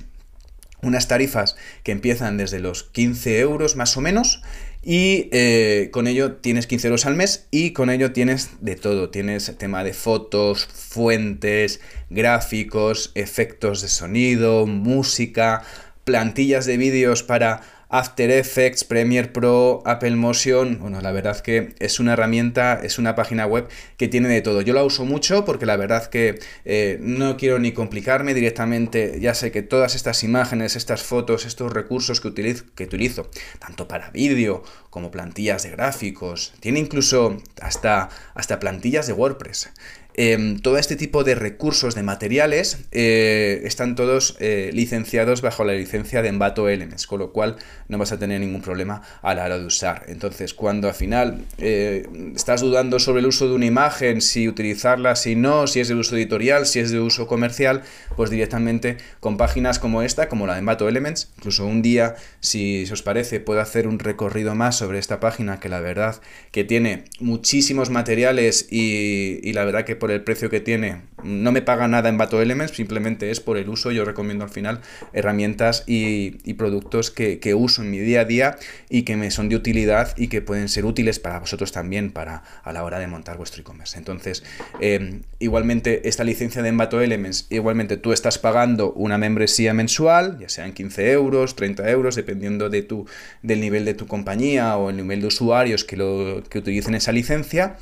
unas 0.82 1.08
tarifas 1.08 1.56
que 1.84 1.92
empiezan 1.92 2.36
desde 2.36 2.58
los 2.58 2.82
15 2.82 3.38
euros 3.38 3.76
más 3.76 3.96
o 3.96 4.00
menos 4.00 4.42
y 4.84 5.28
eh, 5.30 5.90
con 5.92 6.08
ello 6.08 6.32
tienes 6.36 6.66
15 6.66 6.88
euros 6.88 7.06
al 7.06 7.14
mes 7.14 7.46
y 7.52 7.70
con 7.70 7.88
ello 7.88 8.12
tienes 8.12 8.50
de 8.60 8.74
todo. 8.74 9.10
Tienes 9.10 9.56
tema 9.56 9.84
de 9.84 9.94
fotos, 9.94 10.66
fuentes, 10.66 11.80
gráficos, 12.10 13.12
efectos 13.14 13.80
de 13.80 13.88
sonido, 13.88 14.66
música, 14.66 15.62
plantillas 16.04 16.66
de 16.66 16.76
vídeos 16.76 17.22
para 17.22 17.60
After 17.94 18.30
Effects, 18.30 18.84
Premiere 18.84 19.28
Pro, 19.28 19.82
Apple 19.84 20.16
Motion, 20.16 20.78
bueno, 20.80 21.02
la 21.02 21.12
verdad 21.12 21.38
que 21.40 21.74
es 21.78 22.00
una 22.00 22.14
herramienta, 22.14 22.80
es 22.82 22.98
una 22.98 23.14
página 23.14 23.44
web 23.44 23.68
que 23.98 24.08
tiene 24.08 24.30
de 24.30 24.40
todo. 24.40 24.62
Yo 24.62 24.72
la 24.72 24.82
uso 24.82 25.04
mucho 25.04 25.44
porque 25.44 25.66
la 25.66 25.76
verdad 25.76 26.06
que 26.06 26.38
eh, 26.64 26.96
no 27.02 27.36
quiero 27.36 27.58
ni 27.58 27.72
complicarme 27.72 28.32
directamente, 28.32 29.20
ya 29.20 29.34
sé 29.34 29.52
que 29.52 29.60
todas 29.60 29.94
estas 29.94 30.24
imágenes, 30.24 30.74
estas 30.74 31.02
fotos, 31.02 31.44
estos 31.44 31.70
recursos 31.70 32.22
que 32.22 32.28
utilizo, 32.28 32.64
que 32.74 32.84
utilizo 32.84 33.28
tanto 33.58 33.86
para 33.88 34.08
vídeo 34.08 34.62
como 34.88 35.10
plantillas 35.10 35.62
de 35.62 35.72
gráficos, 35.72 36.54
tiene 36.60 36.78
incluso 36.78 37.42
hasta, 37.60 38.08
hasta 38.32 38.58
plantillas 38.58 39.06
de 39.06 39.12
WordPress. 39.12 39.70
Em, 40.14 40.58
todo 40.58 40.76
este 40.76 40.96
tipo 40.96 41.24
de 41.24 41.34
recursos, 41.34 41.94
de 41.94 42.02
materiales, 42.02 42.84
eh, 42.92 43.62
están 43.64 43.94
todos 43.94 44.36
eh, 44.40 44.70
licenciados 44.74 45.40
bajo 45.40 45.64
la 45.64 45.72
licencia 45.72 46.20
de 46.20 46.28
Envato 46.28 46.68
Elements, 46.68 47.06
con 47.06 47.20
lo 47.20 47.32
cual 47.32 47.56
no 47.88 47.96
vas 47.96 48.12
a 48.12 48.18
tener 48.18 48.40
ningún 48.40 48.60
problema 48.60 49.00
a 49.22 49.34
la 49.34 49.46
hora 49.46 49.58
de 49.58 49.64
usar. 49.64 50.04
Entonces, 50.08 50.52
cuando 50.52 50.88
al 50.88 50.94
final 50.94 51.44
eh, 51.56 52.06
estás 52.36 52.60
dudando 52.60 52.98
sobre 52.98 53.20
el 53.20 53.26
uso 53.26 53.48
de 53.48 53.54
una 53.54 53.64
imagen, 53.64 54.20
si 54.20 54.48
utilizarla, 54.48 55.16
si 55.16 55.34
no, 55.34 55.66
si 55.66 55.80
es 55.80 55.88
de 55.88 55.94
uso 55.94 56.14
editorial, 56.16 56.66
si 56.66 56.80
es 56.80 56.90
de 56.90 57.00
uso 57.00 57.26
comercial, 57.26 57.82
pues 58.14 58.28
directamente 58.28 58.98
con 59.20 59.38
páginas 59.38 59.78
como 59.78 60.02
esta, 60.02 60.28
como 60.28 60.46
la 60.46 60.54
de 60.54 60.58
Envato 60.58 60.88
Elements, 60.88 61.30
incluso 61.38 61.64
un 61.64 61.80
día, 61.80 62.16
si, 62.40 62.84
os 62.92 63.02
parece, 63.02 63.40
puedo 63.40 63.60
hacer 63.60 63.88
un 63.88 63.98
recorrido 63.98 64.54
más 64.54 64.76
sobre 64.76 64.98
esta 64.98 65.20
página 65.20 65.58
que 65.58 65.70
la 65.70 65.80
verdad 65.80 66.20
que 66.50 66.64
tiene 66.64 67.04
muchísimos 67.18 67.88
materiales 67.88 68.66
y, 68.70 69.40
y 69.42 69.54
la 69.54 69.64
verdad 69.64 69.84
que 69.84 70.01
por 70.02 70.10
el 70.10 70.24
precio 70.24 70.50
que 70.50 70.58
tiene. 70.58 71.02
No 71.22 71.52
me 71.52 71.62
paga 71.62 71.86
nada 71.86 72.08
en 72.08 72.18
Bato 72.18 72.42
Elements, 72.42 72.74
simplemente 72.74 73.30
es 73.30 73.38
por 73.38 73.56
el 73.56 73.68
uso. 73.68 73.92
Yo 73.92 74.04
recomiendo 74.04 74.42
al 74.42 74.50
final 74.50 74.80
herramientas 75.12 75.84
y, 75.86 76.54
productos 76.54 77.12
que, 77.12 77.54
uso 77.54 77.82
en 77.82 77.92
mi 77.92 77.98
día 77.98 78.22
a 78.22 78.24
día 78.24 78.56
y 78.90 79.02
que 79.04 79.14
me 79.14 79.30
son 79.30 79.48
de 79.48 79.54
utilidad 79.54 80.12
y 80.16 80.26
que 80.26 80.42
pueden 80.42 80.68
ser 80.68 80.86
útiles 80.86 81.20
para 81.20 81.38
vosotros 81.38 81.70
también 81.70 82.10
para 82.10 82.42
a 82.64 82.72
la 82.72 82.82
hora 82.82 82.98
de 82.98 83.06
montar 83.06 83.36
vuestro 83.36 83.60
e-commerce. 83.60 83.96
Entonces, 83.96 84.42
em, 84.80 85.22
igualmente 85.38 86.08
esta 86.08 86.24
licencia 86.24 86.62
de 86.62 86.70
Envato 86.70 87.00
Elements, 87.00 87.46
igualmente 87.50 87.96
tú 87.96 88.12
estás 88.12 88.38
pagando 88.38 88.92
una 88.94 89.18
membresía 89.18 89.72
mensual, 89.72 90.40
ya 90.40 90.48
sean 90.48 90.72
15 90.72 91.12
euros, 91.12 91.54
30 91.54 91.88
euros, 91.88 92.16
dependiendo 92.16 92.70
de 92.70 92.82
tu, 92.82 93.06
del 93.44 93.60
nivel 93.60 93.84
de 93.84 93.94
tu 93.94 94.08
compañía 94.08 94.76
o 94.78 94.90
el 94.90 94.96
nivel 94.96 95.20
de 95.20 95.28
usuarios 95.28 95.84
que, 95.84 95.96
lo, 95.96 96.42
que 96.50 96.58
utilicen 96.58 96.96
esa 96.96 97.12
licencia. 97.12 97.76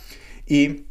Y 0.46 0.82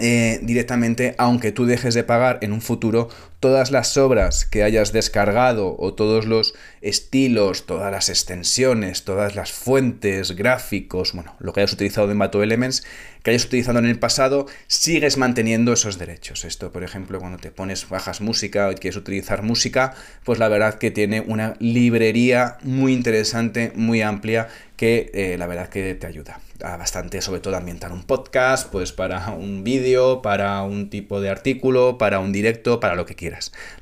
eh, 0.00 0.40
directamente, 0.42 1.14
aunque 1.18 1.52
tú 1.52 1.66
dejes 1.66 1.94
de 1.94 2.04
pagar 2.04 2.38
en 2.42 2.52
un 2.52 2.60
futuro, 2.60 3.08
todas 3.40 3.70
las 3.70 3.96
obras 3.96 4.44
que 4.44 4.62
hayas 4.62 4.92
descargado 4.92 5.76
o 5.78 5.94
todos 5.94 6.26
los 6.26 6.54
estilos, 6.80 7.66
todas 7.66 7.92
las 7.92 8.08
extensiones, 8.08 9.04
todas 9.04 9.36
las 9.36 9.52
fuentes, 9.52 10.32
gráficos, 10.32 11.12
bueno, 11.12 11.34
lo 11.38 11.52
que 11.52 11.60
hayas 11.60 11.72
utilizado 11.72 12.06
de 12.06 12.12
Envato 12.12 12.42
Elements, 12.42 12.84
que 13.22 13.30
hayas 13.30 13.44
utilizado 13.44 13.78
en 13.78 13.86
el 13.86 13.98
pasado, 13.98 14.46
sigues 14.66 15.16
manteniendo 15.16 15.72
esos 15.72 15.98
derechos. 15.98 16.44
Esto, 16.44 16.72
por 16.72 16.82
ejemplo, 16.82 17.20
cuando 17.20 17.38
te 17.38 17.50
pones, 17.50 17.88
bajas 17.88 18.20
música 18.20 18.68
o 18.68 18.74
quieres 18.74 18.96
utilizar 18.96 19.42
música, 19.42 19.94
pues 20.24 20.38
la 20.38 20.48
verdad 20.48 20.74
que 20.74 20.90
tiene 20.90 21.20
una 21.20 21.54
librería 21.60 22.58
muy 22.62 22.92
interesante, 22.92 23.72
muy 23.74 24.02
amplia, 24.02 24.48
que 24.76 25.10
eh, 25.12 25.36
la 25.38 25.46
verdad 25.48 25.68
que 25.68 25.94
te 25.94 26.06
ayuda 26.06 26.40
bastante, 26.60 27.20
sobre 27.20 27.40
todo 27.40 27.56
ambientar 27.56 27.92
un 27.92 28.04
podcast, 28.04 28.70
pues 28.70 28.92
para 28.92 29.30
un 29.30 29.64
vídeo, 29.64 30.22
para 30.22 30.62
un 30.62 30.90
tipo 30.90 31.20
de 31.20 31.30
artículo, 31.30 31.98
para 31.98 32.20
un 32.20 32.32
directo, 32.32 32.80
para 32.80 32.94
lo 32.94 33.06
que 33.06 33.14
quieras. 33.14 33.27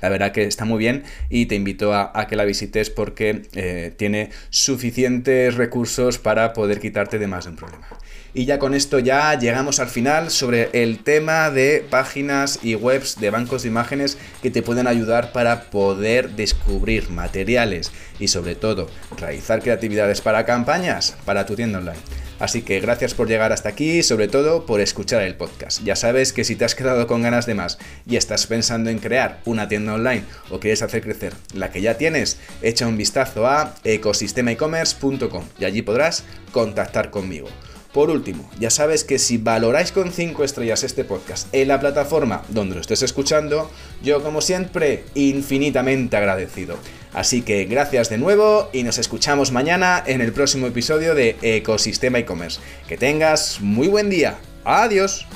La 0.00 0.08
verdad 0.08 0.32
que 0.32 0.44
está 0.44 0.64
muy 0.64 0.78
bien 0.78 1.04
y 1.28 1.46
te 1.46 1.54
invito 1.54 1.94
a, 1.94 2.26
que 2.28 2.36
la 2.36 2.44
visites 2.44 2.90
porque 2.90 3.42
eh, 3.54 3.92
tiene 3.96 4.30
suficientes 4.50 5.54
recursos 5.54 6.18
para 6.18 6.52
poder 6.52 6.80
quitarte 6.80 7.18
de 7.18 7.26
más 7.26 7.44
de 7.44 7.50
un 7.50 7.56
problema. 7.56 7.86
Y 8.36 8.44
ya 8.44 8.58
con 8.58 8.74
esto 8.74 8.98
ya 8.98 9.38
llegamos 9.38 9.80
al 9.80 9.88
final 9.88 10.30
sobre 10.30 10.68
el 10.74 10.98
tema 11.02 11.50
de 11.50 11.82
páginas 11.88 12.58
y 12.62 12.74
webs 12.74 13.18
de 13.18 13.30
bancos 13.30 13.62
de 13.62 13.68
imágenes 13.68 14.18
que 14.42 14.50
te 14.50 14.60
pueden 14.60 14.86
ayudar 14.86 15.32
para 15.32 15.70
poder 15.70 16.32
descubrir 16.32 17.08
materiales 17.08 17.92
y 18.18 18.28
sobre 18.28 18.54
todo 18.54 18.90
realizar 19.16 19.62
creatividades 19.62 20.20
para 20.20 20.44
campañas 20.44 21.16
para 21.24 21.46
tu 21.46 21.56
tienda 21.56 21.78
online. 21.78 21.96
Así 22.38 22.60
que 22.60 22.78
gracias 22.78 23.14
por 23.14 23.26
llegar 23.26 23.54
hasta 23.54 23.70
aquí 23.70 24.00
y 24.00 24.02
sobre 24.02 24.28
todo 24.28 24.66
por 24.66 24.82
escuchar 24.82 25.22
el 25.22 25.36
podcast. 25.36 25.82
Ya 25.82 25.96
sabes 25.96 26.34
que 26.34 26.44
si 26.44 26.56
te 26.56 26.66
has 26.66 26.74
quedado 26.74 27.06
con 27.06 27.22
ganas 27.22 27.46
de 27.46 27.54
más 27.54 27.78
y 28.06 28.16
estás 28.16 28.46
pensando 28.46 28.90
en 28.90 28.98
crear 28.98 29.40
una 29.46 29.66
tienda 29.66 29.94
online 29.94 30.24
o 30.50 30.60
quieres 30.60 30.82
hacer 30.82 31.00
crecer 31.00 31.32
la 31.54 31.70
que 31.70 31.80
ya 31.80 31.96
tienes, 31.96 32.38
echa 32.60 32.86
un 32.86 32.98
vistazo 32.98 33.46
a 33.46 33.76
ecosistemaecommerce.com 33.82 35.44
y 35.58 35.64
allí 35.64 35.80
podrás 35.80 36.24
contactar 36.52 37.10
conmigo. 37.10 37.48
Por 37.96 38.10
último, 38.10 38.46
ya 38.60 38.68
sabes 38.68 39.04
que 39.04 39.18
si 39.18 39.38
valoráis 39.38 39.90
con 39.90 40.12
5 40.12 40.44
estrellas 40.44 40.82
este 40.82 41.02
podcast 41.02 41.48
en 41.54 41.68
la 41.68 41.80
plataforma 41.80 42.42
donde 42.50 42.74
lo 42.74 42.82
estés 42.82 43.00
escuchando, 43.00 43.70
yo 44.02 44.22
como 44.22 44.42
siempre 44.42 45.04
infinitamente 45.14 46.14
agradecido. 46.14 46.76
Así 47.14 47.40
que 47.40 47.64
gracias 47.64 48.10
de 48.10 48.18
nuevo 48.18 48.68
y 48.74 48.82
nos 48.82 48.98
escuchamos 48.98 49.50
mañana 49.50 50.04
en 50.06 50.20
el 50.20 50.34
próximo 50.34 50.66
episodio 50.66 51.14
de 51.14 51.38
Ecosistema 51.40 52.18
e-commerce. 52.18 52.60
Que 52.86 52.98
tengas 52.98 53.62
muy 53.62 53.88
buen 53.88 54.10
día. 54.10 54.36
Adiós. 54.62 55.26